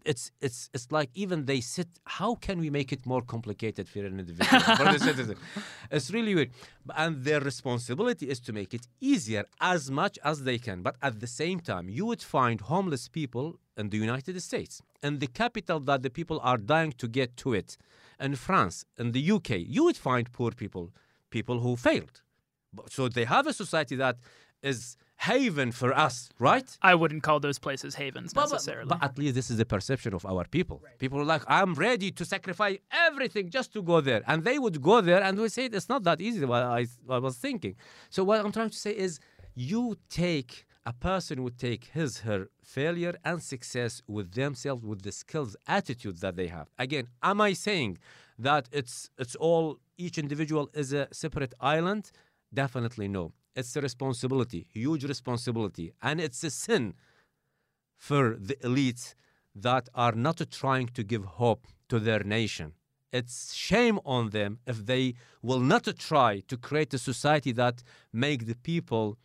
it's 0.04 0.30
it's 0.40 0.70
it's 0.74 0.90
like 0.90 1.10
even 1.14 1.46
they 1.46 1.60
sit 1.60 1.88
how 2.04 2.34
can 2.34 2.58
we 2.58 2.70
make 2.70 2.92
it 2.92 3.06
more 3.06 3.22
complicated 3.22 3.88
for 3.88 4.00
an 4.00 4.18
individual? 4.20 4.60
For 4.60 4.84
the 4.84 4.98
citizen. 4.98 5.36
It's 5.90 6.10
really 6.10 6.34
weird. 6.34 6.50
And 6.96 7.24
their 7.24 7.40
responsibility 7.40 8.28
is 8.28 8.40
to 8.40 8.52
make 8.52 8.74
it 8.74 8.86
easier 9.00 9.44
as 9.60 9.90
much 9.90 10.18
as 10.24 10.42
they 10.42 10.58
can. 10.58 10.82
But 10.82 10.96
at 11.02 11.20
the 11.20 11.26
same 11.26 11.60
time 11.60 11.88
you 11.88 12.04
would 12.06 12.22
find 12.22 12.60
homeless 12.60 13.08
people 13.08 13.46
in 13.76 13.90
the 13.90 13.98
united 13.98 14.40
states 14.40 14.80
in 15.02 15.18
the 15.18 15.26
capital 15.42 15.78
that 15.80 16.00
the 16.02 16.08
people 16.18 16.38
are 16.42 16.56
dying 16.56 16.92
to 17.02 17.06
get 17.06 17.36
to 17.36 17.52
it 17.52 17.76
in 18.18 18.34
france 18.34 18.76
in 18.96 19.12
the 19.12 19.22
uk 19.36 19.50
you 19.50 19.84
would 19.84 19.98
find 20.08 20.32
poor 20.32 20.50
people 20.62 20.86
people 21.30 21.60
who 21.60 21.76
failed. 21.76 22.22
So 22.88 23.08
they 23.08 23.24
have 23.24 23.46
a 23.46 23.52
society 23.52 23.96
that 23.96 24.16
is 24.62 24.96
haven 25.18 25.72
for 25.72 25.96
us 25.96 26.28
right 26.38 26.76
I 26.82 26.94
wouldn't 26.94 27.22
call 27.22 27.40
those 27.40 27.58
places 27.58 27.94
havens 27.94 28.32
but, 28.34 28.44
but- 28.44 28.52
necessarily. 28.52 28.88
but 28.88 29.02
at 29.02 29.18
least 29.18 29.34
this 29.34 29.50
is 29.50 29.56
the 29.56 29.64
perception 29.64 30.12
of 30.14 30.24
our 30.26 30.44
people. 30.44 30.82
People 30.98 31.20
are 31.20 31.24
like, 31.24 31.42
I'm 31.48 31.74
ready 31.74 32.10
to 32.12 32.24
sacrifice 32.24 32.78
everything 32.92 33.48
just 33.50 33.72
to 33.74 33.82
go 33.82 34.00
there. 34.00 34.22
And 34.26 34.44
they 34.44 34.58
would 34.58 34.82
go 34.82 35.00
there 35.00 35.22
and 35.22 35.38
we 35.38 35.48
say 35.48 35.66
it's 35.66 35.88
not 35.88 36.02
that 36.04 36.20
easy, 36.20 36.44
what 36.44 36.62
I, 36.62 36.86
what 37.06 37.16
I 37.16 37.18
was 37.18 37.36
thinking. 37.36 37.76
So 38.10 38.24
what 38.24 38.44
I'm 38.44 38.52
trying 38.52 38.70
to 38.70 38.76
say 38.76 38.92
is 38.92 39.18
you 39.54 39.96
take, 40.10 40.66
a 40.84 40.92
person 40.92 41.42
would 41.44 41.58
take 41.58 41.84
his, 41.86 42.20
her 42.20 42.48
failure 42.62 43.14
and 43.24 43.42
success 43.42 44.02
with 44.06 44.32
themselves, 44.32 44.84
with 44.84 45.00
the 45.02 45.12
skills, 45.12 45.56
attitude 45.66 46.18
that 46.20 46.36
they 46.36 46.48
have. 46.48 46.68
Again, 46.78 47.08
am 47.22 47.40
I 47.40 47.54
saying 47.54 47.98
that 48.38 48.68
it's, 48.70 49.10
it's 49.18 49.34
all, 49.36 49.78
each 49.96 50.18
individual 50.18 50.68
is 50.74 50.92
a 50.92 51.08
separate 51.10 51.54
island? 51.58 52.10
Definitely 52.52 53.08
no. 53.08 53.32
It's 53.56 53.74
a 53.74 53.80
responsibility, 53.80 54.66
huge 54.70 55.04
responsibility. 55.04 55.92
And 56.02 56.20
it's 56.20 56.44
a 56.44 56.50
sin 56.50 56.94
for 57.96 58.36
the 58.38 58.56
elites 58.56 59.14
that 59.54 59.88
are 59.94 60.12
not 60.12 60.38
trying 60.50 60.88
to 60.88 61.02
give 61.02 61.24
hope 61.24 61.66
to 61.88 61.98
their 61.98 62.22
nation. 62.22 62.74
It's 63.12 63.54
shame 63.54 63.98
on 64.04 64.30
them 64.30 64.58
if 64.66 64.84
they 64.84 65.14
will 65.40 65.60
not 65.60 65.88
try 65.98 66.42
to 66.48 66.56
create 66.58 66.92
a 66.92 66.98
society 66.98 67.52
that 67.52 67.82
make 68.12 68.44
the 68.46 68.56
people 68.56 69.16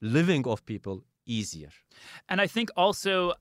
living 0.00 0.44
of 0.48 0.66
people 0.66 1.04
easier. 1.24 1.68
And 2.28 2.40
I 2.40 2.48
think 2.48 2.70
also, 2.76 3.34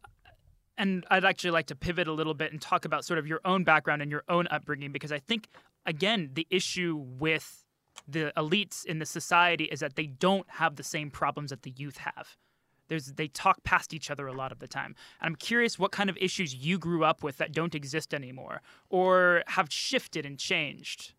and 0.78 1.04
I'd 1.10 1.26
actually 1.26 1.52
like 1.52 1.66
to 1.68 1.76
pivot 1.76 2.08
a 2.08 2.14
little 2.14 2.36
bit 2.36 2.52
and 2.52 2.62
talk 2.62 2.86
about 2.86 3.06
sort 3.06 3.18
of 3.18 3.26
your 3.26 3.42
own 3.44 3.64
background 3.64 4.04
and 4.04 4.12
your 4.12 4.24
own 4.30 4.48
upbringing, 4.52 4.92
because 4.92 5.12
I 5.12 5.18
think, 5.18 5.48
again, 5.88 6.30
the 6.34 6.46
issue 6.52 6.96
with 6.96 7.61
the 8.08 8.32
elites 8.38 8.86
in 8.86 9.00
the 9.00 9.06
society 9.06 9.66
is 9.66 9.80
that 9.80 9.96
they 9.96 10.06
don't 10.08 10.50
have 10.52 10.76
the 10.76 10.84
same 10.84 11.10
problems 11.12 11.50
that 11.52 11.64
the 11.64 11.72
youth 11.72 11.98
have. 11.98 12.38
There's, 12.88 13.14
they 13.14 13.28
talk 13.30 13.64
past 13.64 13.94
each 13.94 14.12
other 14.12 14.28
a 14.28 14.34
lot 14.34 14.52
of 14.52 14.60
the 14.60 14.68
time. 14.68 14.96
And 15.22 15.28
I'm 15.28 15.36
curious 15.36 15.80
what 15.80 15.92
kind 15.94 16.10
of 16.10 16.18
issues 16.18 16.54
you 16.54 16.78
grew 16.78 17.06
up 17.06 17.24
with 17.24 17.38
that 17.38 17.54
don't 17.54 17.74
exist 17.74 18.14
anymore 18.14 18.62
or 18.90 19.44
have 19.48 19.68
shifted 19.72 20.26
and 20.26 20.38
changed. 20.38 21.14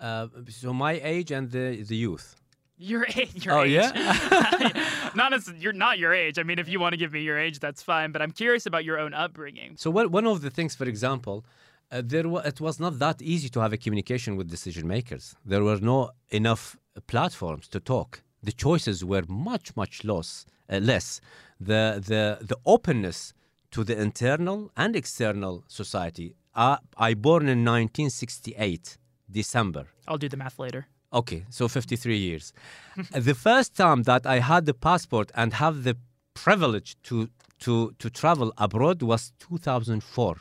Uh, 0.00 0.28
so 0.48 0.72
my 0.72 0.92
age 1.02 1.30
and 1.30 1.50
the, 1.50 1.82
the 1.82 1.96
youth. 1.96 2.36
Your 2.78 3.06
age. 3.14 3.30
Your 3.44 3.58
Oh, 3.58 3.62
age. 3.64 3.72
yeah? 3.72 5.10
not 5.14 5.32
as 5.32 5.52
you're 5.58 5.72
not 5.74 5.98
your 5.98 6.12
age. 6.12 6.38
I 6.38 6.42
mean, 6.42 6.58
if 6.58 6.68
you 6.68 6.80
want 6.80 6.94
to 6.94 6.96
give 6.96 7.12
me 7.12 7.20
your 7.20 7.38
age, 7.38 7.60
that's 7.60 7.82
fine. 7.82 8.10
But 8.10 8.22
I'm 8.22 8.32
curious 8.32 8.66
about 8.66 8.84
your 8.84 8.98
own 8.98 9.14
upbringing. 9.14 9.76
So 9.76 9.90
one, 9.90 10.10
one 10.10 10.26
of 10.26 10.40
the 10.40 10.50
things, 10.50 10.74
for 10.74 10.84
example, 10.84 11.44
uh, 11.92 12.02
there 12.04 12.28
wa- 12.28 12.42
it 12.44 12.60
was 12.60 12.80
not 12.80 12.98
that 12.98 13.20
easy 13.22 13.48
to 13.50 13.60
have 13.60 13.72
a 13.72 13.76
communication 13.76 14.36
with 14.36 14.48
decision 14.50 14.86
makers. 14.88 15.34
There 15.44 15.62
were 15.62 15.78
no 15.80 16.10
enough 16.30 16.76
platforms 17.06 17.68
to 17.68 17.80
talk. 17.80 18.22
The 18.42 18.52
choices 18.52 19.04
were 19.04 19.24
much 19.28 19.76
much 19.76 20.04
less. 20.04 20.46
Uh, 20.68 20.78
less. 20.78 21.20
The 21.60 21.82
the 22.10 22.22
the 22.50 22.58
openness 22.64 23.34
to 23.70 23.84
the 23.84 23.96
internal 24.00 24.70
and 24.76 24.96
external 24.96 25.64
society. 25.68 26.34
Uh, 26.54 26.76
I 26.96 27.14
born 27.14 27.44
in 27.48 27.64
1968 27.64 28.98
December. 29.30 29.86
I'll 30.06 30.18
do 30.18 30.28
the 30.28 30.36
math 30.36 30.58
later. 30.58 30.86
Okay, 31.12 31.44
so 31.50 31.68
53 31.68 32.16
years. 32.16 32.52
the 33.12 33.34
first 33.34 33.76
time 33.76 34.02
that 34.04 34.26
I 34.26 34.38
had 34.40 34.64
the 34.66 34.74
passport 34.74 35.30
and 35.34 35.52
have 35.54 35.84
the 35.84 35.96
privilege 36.34 36.96
to 37.04 37.28
to 37.60 37.92
to 37.98 38.10
travel 38.10 38.52
abroad 38.56 39.02
was 39.02 39.32
2004, 39.38 40.36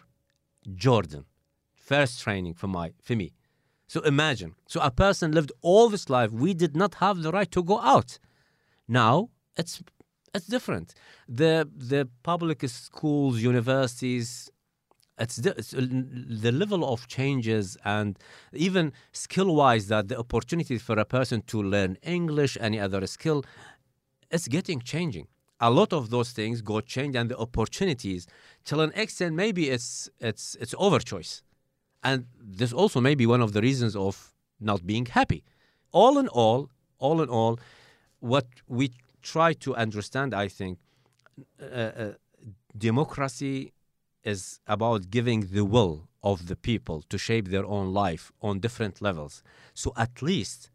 Jordan. 0.75 1.25
First 1.91 2.21
training 2.23 2.53
for 2.53 2.69
my 2.77 2.87
for 3.07 3.15
me. 3.21 3.27
So 3.93 3.99
imagine. 4.13 4.51
So 4.73 4.77
a 4.79 4.91
person 5.05 5.27
lived 5.33 5.51
all 5.61 5.89
this 5.89 6.05
life. 6.17 6.31
We 6.45 6.53
did 6.63 6.73
not 6.81 6.91
have 7.03 7.15
the 7.25 7.31
right 7.37 7.51
to 7.51 7.61
go 7.71 7.77
out. 7.81 8.11
Now 8.87 9.15
it's 9.57 9.83
it's 10.35 10.47
different. 10.55 10.87
The 11.27 11.53
the 11.91 12.01
public 12.23 12.59
schools, 12.69 13.41
universities, 13.41 14.49
it's 15.23 15.35
the, 15.43 15.51
it's 15.59 15.73
uh, 15.73 15.85
the 16.45 16.53
level 16.63 16.81
of 16.93 16.99
changes 17.17 17.65
and 17.83 18.17
even 18.53 18.93
skill 19.11 19.53
wise 19.61 19.85
that 19.93 20.07
the 20.07 20.17
opportunity 20.17 20.77
for 20.77 20.97
a 20.97 21.05
person 21.17 21.37
to 21.51 21.57
learn 21.73 21.91
english 22.17 22.57
any 22.67 22.79
other 22.85 23.05
skill 23.05 23.39
it's 24.35 24.47
getting 24.47 24.79
changing 24.93 25.27
a 25.59 25.69
lot 25.69 25.91
of 25.93 26.09
those 26.09 26.31
things 26.31 26.55
got 26.61 26.83
changed 26.95 27.15
and 27.19 27.29
the 27.29 27.37
opportunities 27.37 28.25
till 28.65 28.79
an 28.81 28.91
extent 29.03 29.35
maybe 29.35 29.63
it's 29.75 30.09
it's 30.19 30.45
it's 30.61 30.75
over 30.85 30.99
choice 30.99 31.43
and 32.03 32.25
this 32.39 32.73
also 32.73 32.99
may 33.01 33.15
be 33.15 33.25
one 33.25 33.41
of 33.41 33.53
the 33.53 33.61
reasons 33.61 33.95
of 33.95 34.33
not 34.59 34.85
being 34.85 35.05
happy 35.05 35.43
all 35.91 36.17
in 36.17 36.27
all 36.27 36.69
all 36.99 37.21
in 37.21 37.29
all 37.29 37.59
what 38.19 38.45
we 38.67 38.91
try 39.21 39.53
to 39.53 39.75
understand 39.75 40.33
i 40.33 40.47
think 40.47 40.77
uh, 41.61 41.65
uh, 41.65 42.11
democracy 42.77 43.73
is 44.23 44.59
about 44.67 45.09
giving 45.09 45.41
the 45.51 45.65
will 45.65 46.07
of 46.23 46.47
the 46.47 46.55
people 46.55 47.01
to 47.09 47.17
shape 47.17 47.47
their 47.47 47.65
own 47.65 47.93
life 47.93 48.31
on 48.41 48.59
different 48.59 49.01
levels. 49.01 49.43
So 49.73 49.93
at 49.97 50.21
least 50.21 50.69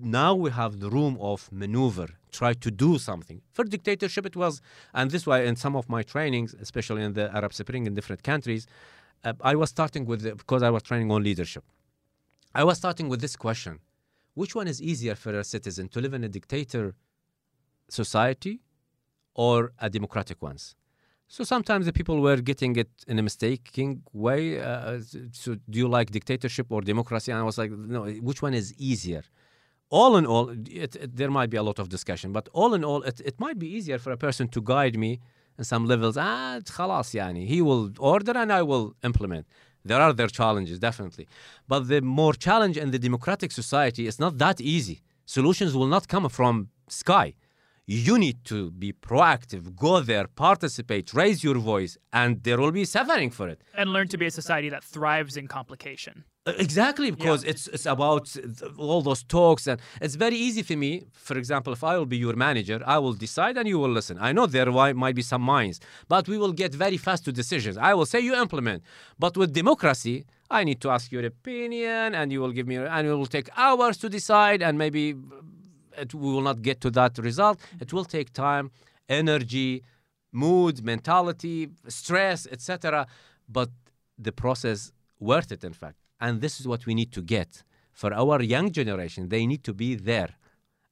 now 0.00 0.34
we 0.34 0.50
have 0.50 0.80
the 0.80 0.90
room 0.90 1.16
of 1.20 1.50
maneuver, 1.52 2.08
try 2.32 2.52
to 2.54 2.70
do 2.70 2.98
something. 2.98 3.42
For 3.52 3.64
dictatorship, 3.64 4.26
it 4.26 4.36
was, 4.36 4.60
and 4.94 5.10
this 5.10 5.26
why 5.26 5.42
in 5.42 5.56
some 5.56 5.74
of 5.74 5.88
my 5.88 6.02
trainings, 6.02 6.54
especially 6.54 7.02
in 7.02 7.14
the 7.14 7.34
Arab 7.34 7.52
Spring 7.52 7.86
in 7.86 7.94
different 7.94 8.22
countries, 8.22 8.66
uh, 9.26 9.32
I 9.52 9.54
was 9.62 9.68
starting 9.76 10.04
with, 10.10 10.22
because 10.42 10.62
I 10.62 10.70
was 10.76 10.82
training 10.82 11.10
on 11.10 11.22
leadership. 11.22 11.64
I 12.54 12.62
was 12.64 12.76
starting 12.82 13.08
with 13.12 13.20
this 13.20 13.36
question 13.46 13.74
Which 14.40 14.52
one 14.60 14.68
is 14.72 14.78
easier 14.90 15.14
for 15.24 15.32
a 15.42 15.44
citizen 15.54 15.84
to 15.92 15.98
live 16.04 16.14
in 16.18 16.22
a 16.28 16.30
dictator 16.36 16.86
society 18.00 18.54
or 19.34 19.56
a 19.86 19.88
democratic 19.96 20.38
ones? 20.50 20.62
So 21.28 21.42
sometimes 21.54 21.86
the 21.86 21.92
people 21.92 22.16
were 22.20 22.40
getting 22.50 22.72
it 22.82 22.90
in 23.10 23.18
a 23.18 23.24
mistaken 23.30 23.88
way. 24.12 24.42
Uh, 24.60 25.00
so 25.32 25.48
do 25.72 25.76
you 25.82 25.88
like 25.88 26.08
dictatorship 26.18 26.66
or 26.70 26.80
democracy? 26.82 27.32
And 27.32 27.40
I 27.40 27.46
was 27.50 27.58
like, 27.58 27.72
no, 27.96 28.04
which 28.28 28.40
one 28.46 28.54
is 28.54 28.66
easier? 28.90 29.24
All 29.90 30.16
in 30.16 30.24
all, 30.32 30.50
it, 30.84 30.92
it, 30.96 31.16
there 31.20 31.32
might 31.38 31.50
be 31.50 31.56
a 31.56 31.62
lot 31.62 31.78
of 31.80 31.88
discussion, 31.88 32.28
but 32.32 32.48
all 32.52 32.74
in 32.74 32.84
all, 32.84 33.02
it, 33.02 33.20
it 33.30 33.36
might 33.40 33.58
be 33.58 33.68
easier 33.76 33.98
for 33.98 34.12
a 34.12 34.16
person 34.26 34.46
to 34.48 34.60
guide 34.60 34.96
me 34.96 35.20
in 35.57 35.63
some 35.63 35.85
levels. 35.85 36.17
Ah, 36.17 36.59
خلاص 36.65 37.15
يعني. 37.15 37.47
He 37.47 37.61
will 37.61 37.91
order 37.99 38.35
and 38.35 38.51
I 38.51 38.61
will 38.61 38.95
implement. 39.03 39.45
There 39.83 39.99
are 39.99 40.13
their 40.13 40.27
challenges, 40.27 40.79
definitely. 40.79 41.27
But 41.67 41.87
the 41.87 42.01
more 42.01 42.33
challenge 42.33 42.77
in 42.77 42.91
the 42.91 42.99
democratic 42.99 43.51
society 43.51 44.05
is 44.05 44.19
not 44.19 44.37
that 44.37 44.61
easy. 44.61 45.01
Solutions 45.25 45.75
will 45.75 45.87
not 45.87 46.07
come 46.07 46.29
from 46.29 46.69
sky 46.87 47.33
you 47.86 48.18
need 48.18 48.44
to 48.44 48.72
be 48.72 48.92
proactive, 48.92 49.76
go 49.76 50.00
there, 50.00 50.26
participate, 50.26 51.14
raise 51.14 51.44
your 51.44 51.54
voice, 51.54 51.96
and 52.12 52.42
there 52.42 52.58
will 52.58 52.72
be 52.72 52.84
suffering 52.84 53.30
for 53.30 53.48
it. 53.48 53.62
And 53.74 53.92
learn 53.92 54.08
to 54.08 54.18
be 54.18 54.26
a 54.26 54.30
society 54.30 54.68
that 54.70 54.82
thrives 54.82 55.36
in 55.36 55.46
complication. 55.46 56.24
Exactly, 56.46 57.10
because 57.10 57.42
it's 57.42 57.66
it's 57.68 57.86
about 57.86 58.36
all 58.78 59.02
those 59.02 59.24
talks, 59.24 59.66
and 59.66 59.80
it's 60.00 60.14
very 60.14 60.36
easy 60.36 60.62
for 60.62 60.76
me. 60.76 61.02
For 61.12 61.36
example, 61.36 61.72
if 61.72 61.82
I 61.82 61.98
will 61.98 62.06
be 62.06 62.16
your 62.16 62.36
manager, 62.36 62.80
I 62.86 62.98
will 62.98 63.14
decide 63.14 63.56
and 63.56 63.66
you 63.66 63.80
will 63.80 63.90
listen. 63.90 64.16
I 64.20 64.30
know 64.32 64.46
there 64.46 64.70
might 64.94 65.16
be 65.16 65.22
some 65.22 65.42
minds, 65.42 65.80
but 66.08 66.28
we 66.28 66.38
will 66.38 66.52
get 66.52 66.72
very 66.72 66.98
fast 66.98 67.24
to 67.24 67.32
decisions. 67.32 67.76
I 67.76 67.94
will 67.94 68.06
say 68.06 68.20
you 68.20 68.34
implement, 68.36 68.84
but 69.18 69.36
with 69.36 69.52
democracy, 69.52 70.24
I 70.48 70.62
need 70.62 70.80
to 70.82 70.90
ask 70.90 71.10
your 71.10 71.26
opinion, 71.26 72.14
and 72.14 72.30
you 72.30 72.40
will 72.40 72.52
give 72.52 72.68
me, 72.68 72.76
and 72.76 73.08
it 73.08 73.14
will 73.14 73.26
take 73.26 73.48
hours 73.56 73.96
to 73.98 74.08
decide, 74.08 74.62
and 74.62 74.78
maybe 74.78 75.16
it, 75.98 76.14
we 76.14 76.32
will 76.32 76.42
not 76.42 76.62
get 76.62 76.80
to 76.82 76.90
that 76.92 77.18
result. 77.18 77.58
It 77.58 77.88
mm-hmm. 77.88 77.96
will 77.96 78.04
take 78.04 78.32
time, 78.32 78.70
energy, 79.08 79.82
mood, 80.32 80.84
mentality, 80.84 81.68
stress, 81.88 82.46
etc. 82.50 83.06
But 83.48 83.70
the 84.18 84.32
process 84.32 84.92
worth 85.18 85.52
it, 85.52 85.64
in 85.64 85.72
fact. 85.72 85.98
And 86.20 86.40
this 86.40 86.60
is 86.60 86.66
what 86.66 86.86
we 86.86 86.94
need 86.94 87.12
to 87.12 87.22
get 87.22 87.62
for 87.92 88.12
our 88.12 88.42
young 88.42 88.70
generation. 88.72 89.28
They 89.28 89.46
need 89.46 89.64
to 89.64 89.74
be 89.74 89.94
there 89.94 90.34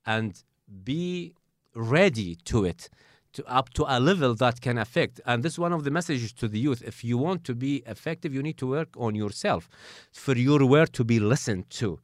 and 0.06 0.42
be 0.84 1.34
ready 1.74 2.36
to 2.46 2.64
it. 2.64 2.88
To 3.34 3.44
up 3.46 3.70
to 3.70 3.84
a 3.88 3.98
level 3.98 4.32
that 4.36 4.60
can 4.60 4.78
affect, 4.78 5.20
and 5.26 5.42
this 5.42 5.54
is 5.54 5.58
one 5.58 5.72
of 5.72 5.82
the 5.82 5.90
messages 5.90 6.32
to 6.34 6.46
the 6.46 6.60
youth. 6.60 6.84
If 6.86 7.02
you 7.02 7.18
want 7.18 7.42
to 7.46 7.54
be 7.56 7.82
effective, 7.84 8.32
you 8.32 8.44
need 8.44 8.58
to 8.58 8.66
work 8.68 8.90
on 8.96 9.16
yourself, 9.16 9.68
for 10.12 10.36
your 10.36 10.64
word 10.64 10.92
to 10.92 11.02
be 11.02 11.18
listened 11.18 11.68
to. 11.70 11.98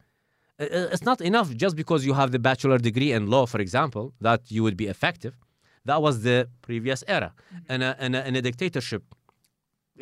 Uh, 0.60 0.64
uh, 0.64 0.88
It's 0.92 1.04
not 1.04 1.20
enough 1.20 1.48
just 1.56 1.74
because 1.74 2.04
you 2.04 2.14
have 2.14 2.30
the 2.32 2.38
bachelor 2.38 2.78
degree 2.78 3.12
in 3.12 3.28
law, 3.28 3.46
for 3.46 3.60
example, 3.60 4.12
that 4.20 4.42
you 4.50 4.62
would 4.62 4.76
be 4.76 4.86
effective. 4.86 5.34
That 5.86 6.02
was 6.02 6.22
the 6.22 6.48
previous 6.60 7.02
era, 7.08 7.32
in 7.68 7.82
a, 7.82 7.96
in 7.98 8.14
a, 8.14 8.20
in 8.28 8.36
a 8.36 8.42
dictatorship 8.42 9.02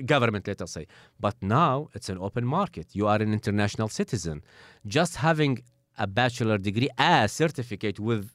government, 0.04 0.46
let 0.48 0.60
us 0.60 0.72
say. 0.72 0.86
But 1.20 1.36
now 1.40 1.88
it's 1.94 2.08
an 2.08 2.18
open 2.18 2.44
market. 2.44 2.86
You 2.92 3.06
are 3.06 3.20
an 3.26 3.32
international 3.32 3.88
citizen. 3.88 4.42
Just 4.86 5.16
having 5.16 5.62
a 5.96 6.06
bachelor 6.06 6.58
degree, 6.58 6.88
a 6.98 7.28
certificate 7.28 8.00
with 8.00 8.30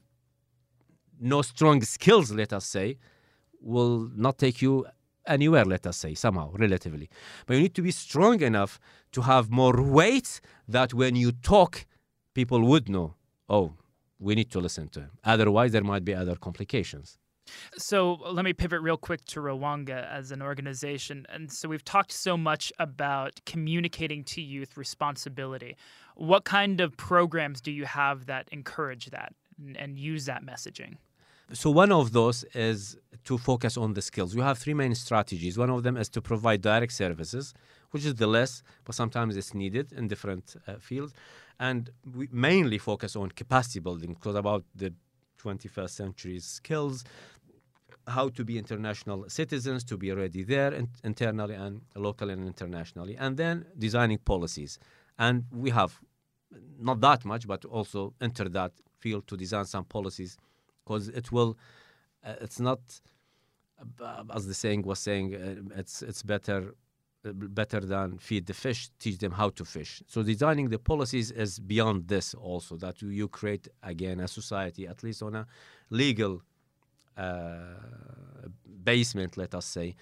no 1.19 1.41
strong 1.41 1.81
skills, 1.81 2.31
let 2.31 2.53
us 2.53 2.65
say, 2.65 2.97
will 3.61 4.09
not 4.15 4.37
take 4.37 4.61
you 4.61 4.85
anywhere, 5.25 5.65
let 5.65 5.85
us 5.87 5.97
say, 5.97 6.13
somehow, 6.13 6.51
relatively. 6.53 7.09
But 7.45 7.55
you 7.55 7.61
need 7.63 7.75
to 7.75 7.81
be 7.81 7.91
strong 7.91 8.41
enough 8.41 8.79
to 9.11 9.21
have 9.21 9.49
more 9.49 9.81
weight 9.81 10.41
that 10.67 10.93
when 10.93 11.15
you 11.15 11.31
talk, 11.31 11.85
people 12.33 12.65
would 12.65 12.89
know, 12.89 13.15
oh, 13.49 13.73
we 14.19 14.35
need 14.35 14.51
to 14.51 14.59
listen 14.59 14.87
to 14.89 15.01
him. 15.01 15.11
Otherwise, 15.23 15.71
there 15.71 15.83
might 15.83 16.05
be 16.05 16.13
other 16.13 16.35
complications. 16.35 17.17
So 17.77 18.13
let 18.31 18.45
me 18.45 18.53
pivot 18.53 18.81
real 18.81 18.97
quick 18.97 19.25
to 19.25 19.41
Rwanga 19.41 20.09
as 20.09 20.31
an 20.31 20.41
organization. 20.41 21.25
And 21.29 21.51
so 21.51 21.67
we've 21.67 21.83
talked 21.83 22.11
so 22.11 22.37
much 22.37 22.71
about 22.79 23.41
communicating 23.45 24.23
to 24.25 24.41
youth 24.41 24.77
responsibility. 24.77 25.75
What 26.15 26.45
kind 26.45 26.79
of 26.79 26.95
programs 26.95 27.59
do 27.59 27.71
you 27.71 27.85
have 27.85 28.27
that 28.27 28.47
encourage 28.51 29.07
that 29.07 29.33
and, 29.59 29.75
and 29.75 29.99
use 29.99 30.25
that 30.25 30.45
messaging? 30.45 30.95
So 31.51 31.69
one 31.69 31.91
of 31.91 32.13
those 32.13 32.45
is 32.53 32.97
to 33.25 33.37
focus 33.37 33.75
on 33.77 33.93
the 33.93 34.01
skills. 34.01 34.33
We 34.35 34.41
have 34.41 34.57
three 34.57 34.73
main 34.73 34.95
strategies. 34.95 35.57
One 35.57 35.69
of 35.69 35.83
them 35.83 35.97
is 35.97 36.07
to 36.09 36.21
provide 36.21 36.61
direct 36.61 36.93
services, 36.93 37.53
which 37.91 38.05
is 38.05 38.15
the 38.15 38.27
less, 38.27 38.63
but 38.85 38.95
sometimes 38.95 39.35
it's 39.35 39.53
needed 39.53 39.91
in 39.91 40.07
different 40.07 40.55
uh, 40.65 40.75
fields. 40.79 41.13
And 41.59 41.89
we 42.15 42.27
mainly 42.31 42.77
focus 42.77 43.15
on 43.15 43.29
capacity 43.29 43.79
building 43.79 44.13
because 44.13 44.35
about 44.35 44.65
the 44.75 44.93
21st 45.41 45.89
century 45.89 46.39
skills, 46.39 47.03
how 48.07 48.29
to 48.29 48.43
be 48.43 48.57
international 48.57 49.25
citizens, 49.29 49.83
to 49.85 49.97
be 49.97 50.11
ready 50.11 50.43
there 50.43 50.73
in- 50.73 50.89
internally 51.03 51.55
and 51.55 51.81
locally 51.95 52.33
and 52.33 52.45
internationally, 52.47 53.15
and 53.17 53.37
then 53.37 53.65
designing 53.77 54.17
policies. 54.17 54.79
And 55.17 55.45
we 55.51 55.69
have 55.69 55.99
not 56.79 56.99
that 57.01 57.25
much, 57.25 57.47
but 57.47 57.65
also 57.65 58.13
enter 58.21 58.49
that 58.49 58.71
field 58.99 59.27
to 59.27 59.37
design 59.37 59.65
some 59.65 59.85
policies 59.85 60.37
because 60.83 61.07
it 61.09 61.31
will. 61.31 61.57
Uh, 62.25 62.35
it's 62.39 62.59
not, 62.59 62.79
uh, 64.01 64.23
as 64.33 64.47
the 64.47 64.53
saying 64.53 64.81
was 64.83 64.99
saying, 64.99 65.35
uh, 65.35 65.79
it's 65.79 66.01
it's 66.01 66.23
better 66.23 66.73
better 67.31 67.79
than 67.79 68.17
feed 68.17 68.45
the 68.45 68.53
fish, 68.53 68.89
teach 68.99 69.17
them 69.17 69.31
how 69.31 69.49
to 69.49 69.63
fish. 69.65 70.03
So 70.07 70.23
designing 70.23 70.69
the 70.69 70.79
policies 70.79 71.31
is 71.31 71.59
beyond 71.59 72.07
this 72.07 72.33
also 72.33 72.75
that 72.77 73.01
you- 73.01 73.27
create 73.27 73.67
again 73.81 74.19
a 74.19 74.27
society 74.27 74.87
at 74.87 75.03
least 75.03 75.23
on 75.23 75.35
a 75.35 75.47
legal 75.89 76.41
uh, 77.17 78.47
basement, 78.83 79.37
let 79.37 79.53
us 79.55 79.65
say, 79.65 79.95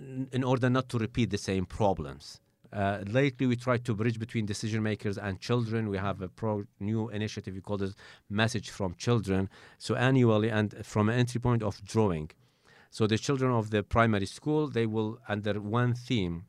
in 0.00 0.28
in 0.32 0.44
order 0.44 0.68
not 0.70 0.88
to 0.88 0.98
repeat 0.98 1.30
the 1.30 1.38
same 1.38 1.64
problems. 1.66 2.40
Uh, 2.72 2.98
lately, 3.06 3.46
we 3.46 3.56
try 3.56 3.78
to 3.78 3.94
bridge 3.94 4.18
between 4.18 4.44
decision 4.44 4.82
makers 4.82 5.16
and 5.16 5.40
children. 5.40 5.88
We 5.88 5.98
have 5.98 6.20
a 6.20 6.28
pro 6.28 6.64
new 6.80 7.08
initiative 7.08 7.54
we 7.54 7.60
call 7.60 7.82
it 7.82 7.94
Message 8.28 8.68
from 8.70 8.94
Children. 8.94 9.48
So 9.78 9.94
annually, 9.94 10.50
and 10.50 10.74
from 10.84 11.08
an 11.08 11.16
entry 11.18 11.40
point 11.40 11.62
of 11.62 11.82
drawing. 11.84 12.30
So 12.90 13.06
the 13.06 13.18
children 13.18 13.50
of 13.52 13.70
the 13.70 13.82
primary 13.82 14.26
school, 14.26 14.68
they 14.68 14.86
will 14.86 15.18
under 15.28 15.60
one 15.60 15.94
theme 15.94 16.44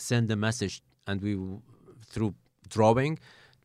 send 0.00 0.30
a 0.30 0.36
message, 0.36 0.82
and 1.06 1.20
we 1.20 1.38
through 2.06 2.34
drawing, 2.68 3.18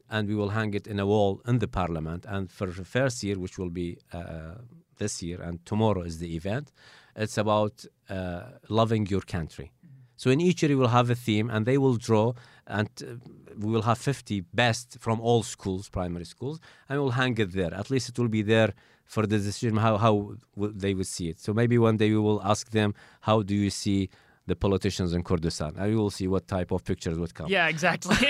and 0.09 0.27
we 0.27 0.35
will 0.35 0.49
hang 0.49 0.73
it 0.73 0.87
in 0.87 0.99
a 0.99 1.05
wall 1.05 1.41
in 1.47 1.59
the 1.59 1.67
parliament. 1.67 2.25
And 2.27 2.51
for 2.51 2.67
the 2.67 2.85
first 2.85 3.23
year, 3.23 3.37
which 3.39 3.57
will 3.57 3.69
be 3.69 3.97
uh, 4.13 4.55
this 4.97 5.21
year, 5.23 5.41
and 5.41 5.65
tomorrow 5.65 6.01
is 6.01 6.19
the 6.19 6.35
event, 6.35 6.71
it's 7.15 7.37
about 7.37 7.85
uh, 8.09 8.41
loving 8.69 9.07
your 9.07 9.21
country. 9.21 9.71
So 10.17 10.29
in 10.29 10.39
each 10.39 10.61
year 10.61 10.69
we 10.69 10.75
will 10.75 10.89
have 10.99 11.09
a 11.09 11.15
theme, 11.15 11.49
and 11.49 11.65
they 11.65 11.77
will 11.77 11.95
draw, 11.95 12.33
and 12.67 12.89
uh, 13.01 13.15
we 13.57 13.71
will 13.71 13.83
have 13.83 13.97
50 13.97 14.41
best 14.53 14.97
from 14.99 15.19
all 15.19 15.43
schools, 15.43 15.89
primary 15.89 16.25
schools, 16.25 16.59
and 16.87 16.99
we'll 16.99 17.11
hang 17.11 17.37
it 17.37 17.53
there. 17.53 17.73
At 17.73 17.89
least 17.89 18.09
it 18.09 18.19
will 18.19 18.27
be 18.27 18.41
there 18.41 18.73
for 19.05 19.25
the 19.27 19.37
decision 19.37 19.77
how 19.77 19.97
how 19.97 20.35
they 20.57 20.93
would 20.93 21.07
see 21.07 21.29
it. 21.29 21.39
So 21.39 21.53
maybe 21.53 21.77
one 21.77 21.97
day 21.97 22.09
we 22.09 22.17
will 22.19 22.41
ask 22.43 22.71
them, 22.71 22.93
how 23.21 23.43
do 23.43 23.55
you 23.55 23.69
see 23.69 24.09
the 24.47 24.55
politicians 24.55 25.13
in 25.13 25.23
Kurdistan? 25.23 25.73
And 25.77 25.89
we 25.91 25.95
will 25.95 26.11
see 26.11 26.27
what 26.27 26.47
type 26.47 26.71
of 26.71 26.83
pictures 26.83 27.17
would 27.17 27.33
come. 27.33 27.47
Yeah, 27.47 27.67
exactly. 27.67 28.15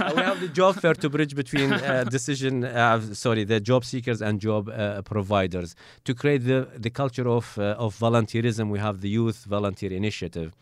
Uh, 0.00 0.12
we 0.16 0.22
have 0.22 0.40
the 0.40 0.48
job 0.48 0.76
fair 0.76 0.94
to 0.94 1.10
bridge 1.10 1.34
between 1.34 1.72
uh, 1.72 2.04
decision, 2.04 2.64
uh, 2.64 3.00
sorry, 3.12 3.44
the 3.44 3.60
job 3.60 3.84
seekers 3.84 4.22
and 4.22 4.40
job 4.40 4.68
uh, 4.68 5.02
providers 5.02 5.74
to 6.04 6.14
create 6.14 6.42
the, 6.44 6.68
the 6.76 6.90
culture 6.90 7.28
of 7.28 7.58
uh, 7.58 7.84
of 7.84 7.98
volunteerism. 7.98 8.70
We 8.70 8.78
have 8.78 9.00
the 9.00 9.10
youth 9.10 9.44
volunteer 9.44 9.92
initiative. 9.92 10.54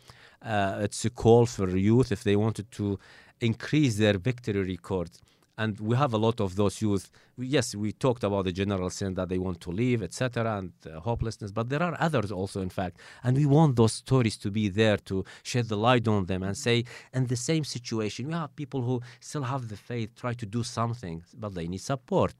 Uh, 0.43 0.79
it's 0.81 1.05
a 1.05 1.11
call 1.11 1.47
for 1.47 1.69
youth 1.77 2.11
if 2.11 2.25
they 2.25 2.37
wanted 2.37 2.71
to 2.73 2.99
increase 3.41 3.97
their 3.97 4.19
victory 4.19 4.63
record. 4.63 5.11
And 5.59 5.79
we 5.81 5.97
have 5.97 6.15
a 6.15 6.17
lot 6.17 6.41
of 6.41 6.55
those 6.55 6.81
youth. 6.81 7.11
Yes, 7.37 7.75
we 7.75 7.93
talked 7.93 8.25
about 8.25 8.45
the 8.45 8.53
general 8.53 8.91
sense 8.91 9.17
that 9.17 9.29
they 9.29 9.39
want 9.39 9.61
to 9.63 9.71
leave, 9.71 10.03
etc., 10.03 10.59
and 10.59 10.73
uh, 10.87 11.01
hopelessness. 11.01 11.51
But 11.51 11.69
there 11.69 11.83
are 11.83 11.97
others 11.99 12.31
also, 12.31 12.63
in 12.63 12.71
fact, 12.71 12.97
and 13.25 13.37
we 13.37 13.45
want 13.45 13.77
those 13.77 13.93
stories 13.93 14.37
to 14.39 14.51
be 14.51 14.69
there 14.69 14.97
to 15.11 15.25
shed 15.43 15.69
the 15.69 15.77
light 15.77 16.07
on 16.09 16.27
them 16.27 16.43
and 16.45 16.57
say, 16.57 16.85
in 17.13 17.27
the 17.27 17.37
same 17.37 17.65
situation, 17.65 18.29
we 18.29 18.35
have 18.35 18.55
people 18.55 18.83
who 18.83 19.03
still 19.21 19.43
have 19.43 19.69
the 19.69 19.77
faith, 19.77 20.15
try 20.15 20.33
to 20.33 20.47
do 20.47 20.63
something, 20.63 21.25
but 21.35 21.55
they 21.55 21.67
need 21.67 21.83
support. 21.83 22.35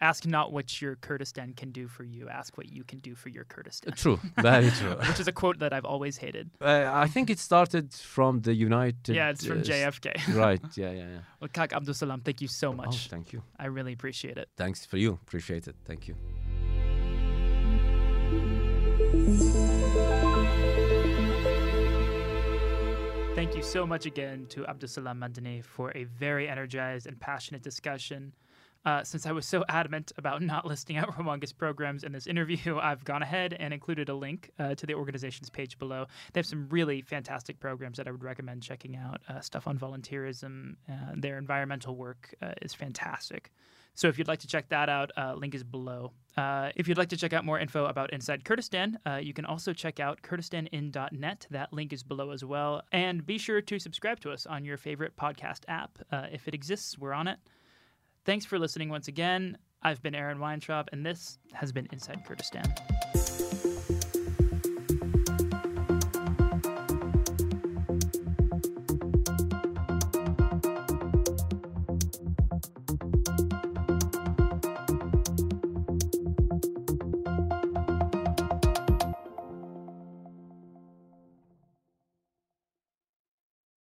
Ask 0.00 0.26
not 0.26 0.52
what 0.52 0.80
your 0.80 0.94
Kurdistan 0.94 1.54
can 1.54 1.72
do 1.72 1.88
for 1.88 2.04
you, 2.04 2.28
ask 2.28 2.56
what 2.56 2.68
you 2.70 2.84
can 2.84 3.00
do 3.00 3.16
for 3.16 3.30
your 3.30 3.44
Kurdistan. 3.44 3.94
True, 3.94 4.20
very 4.40 4.70
true. 4.70 4.94
Which 5.08 5.18
is 5.18 5.26
a 5.26 5.32
quote 5.32 5.58
that 5.58 5.72
I've 5.72 5.84
always 5.84 6.16
hated. 6.16 6.50
Uh, 6.60 6.88
I 6.92 7.08
think 7.08 7.30
it 7.30 7.40
started 7.40 7.92
from 7.92 8.42
the 8.42 8.54
United. 8.54 9.16
Yeah, 9.16 9.30
it's 9.30 9.44
from 9.44 9.58
uh, 9.58 9.62
JFK. 9.62 10.34
right. 10.36 10.60
Yeah, 10.76 10.90
yeah, 10.92 11.08
yeah. 11.14 11.18
Well, 11.40 11.50
Kak 11.52 11.70
Abdulsalam, 11.70 12.24
thank 12.24 12.40
you 12.40 12.48
so 12.48 12.68
Oh, 12.68 12.74
much. 12.74 13.08
thank 13.08 13.32
you. 13.32 13.42
I 13.58 13.66
really 13.66 13.92
appreciate 13.92 14.38
it. 14.38 14.48
Thanks 14.56 14.86
for 14.86 14.98
you. 14.98 15.18
Appreciate 15.26 15.66
it. 15.66 15.74
Thank 15.84 16.06
you. 16.06 16.14
Thank 23.34 23.54
you 23.54 23.62
so 23.62 23.86
much 23.86 24.04
again 24.06 24.46
to 24.50 24.62
Abdulsalam 24.64 25.18
Medeni 25.18 25.62
for 25.64 25.92
a 25.96 26.04
very 26.04 26.48
energized 26.48 27.06
and 27.06 27.18
passionate 27.20 27.62
discussion. 27.62 28.32
Uh, 28.84 29.04
since 29.04 29.26
I 29.26 29.32
was 29.32 29.44
so 29.44 29.64
adamant 29.68 30.12
about 30.16 30.40
not 30.42 30.66
listing 30.66 30.96
out 30.96 31.14
Rwanga's 31.16 31.52
programs 31.52 32.04
in 32.04 32.12
this 32.12 32.26
interview, 32.26 32.78
I've 32.82 33.04
gone 33.04 33.22
ahead 33.22 33.54
and 33.58 33.74
included 33.74 34.08
a 34.08 34.14
link 34.14 34.50
uh, 34.58 34.74
to 34.74 34.86
the 34.86 34.94
organization's 34.94 35.50
page 35.50 35.78
below. 35.78 36.06
They 36.32 36.38
have 36.40 36.46
some 36.46 36.68
really 36.70 37.02
fantastic 37.02 37.60
programs 37.60 37.98
that 37.98 38.08
I 38.08 38.10
would 38.10 38.24
recommend 38.24 38.62
checking 38.62 38.96
out. 38.96 39.20
Uh, 39.28 39.40
stuff 39.40 39.66
on 39.66 39.78
volunteerism, 39.78 40.76
uh, 40.90 41.14
their 41.16 41.38
environmental 41.38 41.96
work 41.96 42.34
uh, 42.40 42.52
is 42.62 42.72
fantastic. 42.72 43.50
So 43.98 44.06
if 44.06 44.16
you'd 44.16 44.28
like 44.28 44.38
to 44.40 44.46
check 44.46 44.68
that 44.68 44.88
out, 44.88 45.10
uh, 45.16 45.34
link 45.34 45.56
is 45.56 45.64
below. 45.64 46.12
Uh, 46.36 46.70
if 46.76 46.86
you'd 46.86 46.98
like 46.98 47.08
to 47.08 47.16
check 47.16 47.32
out 47.32 47.44
more 47.44 47.58
info 47.58 47.86
about 47.86 48.12
Inside 48.12 48.44
Kurdistan, 48.44 48.96
uh, 49.04 49.16
you 49.16 49.32
can 49.32 49.44
also 49.44 49.72
check 49.72 49.98
out 49.98 50.22
kurdistanin.net. 50.22 51.46
That 51.50 51.72
link 51.72 51.92
is 51.92 52.04
below 52.04 52.30
as 52.30 52.44
well. 52.44 52.82
And 52.92 53.26
be 53.26 53.38
sure 53.38 53.60
to 53.60 53.78
subscribe 53.80 54.20
to 54.20 54.30
us 54.30 54.46
on 54.46 54.64
your 54.64 54.76
favorite 54.76 55.16
podcast 55.16 55.62
app. 55.66 55.98
Uh, 56.12 56.26
if 56.30 56.46
it 56.46 56.54
exists, 56.54 56.96
we're 56.96 57.12
on 57.12 57.26
it. 57.26 57.40
Thanks 58.28 58.44
for 58.44 58.58
listening 58.58 58.90
once 58.90 59.08
again. 59.08 59.56
I've 59.82 60.02
been 60.02 60.14
Aaron 60.14 60.38
Weintraub, 60.38 60.90
and 60.92 61.06
this 61.06 61.38
has 61.54 61.72
been 61.72 61.88
Inside 61.92 62.26
Kurdistan. 62.26 62.74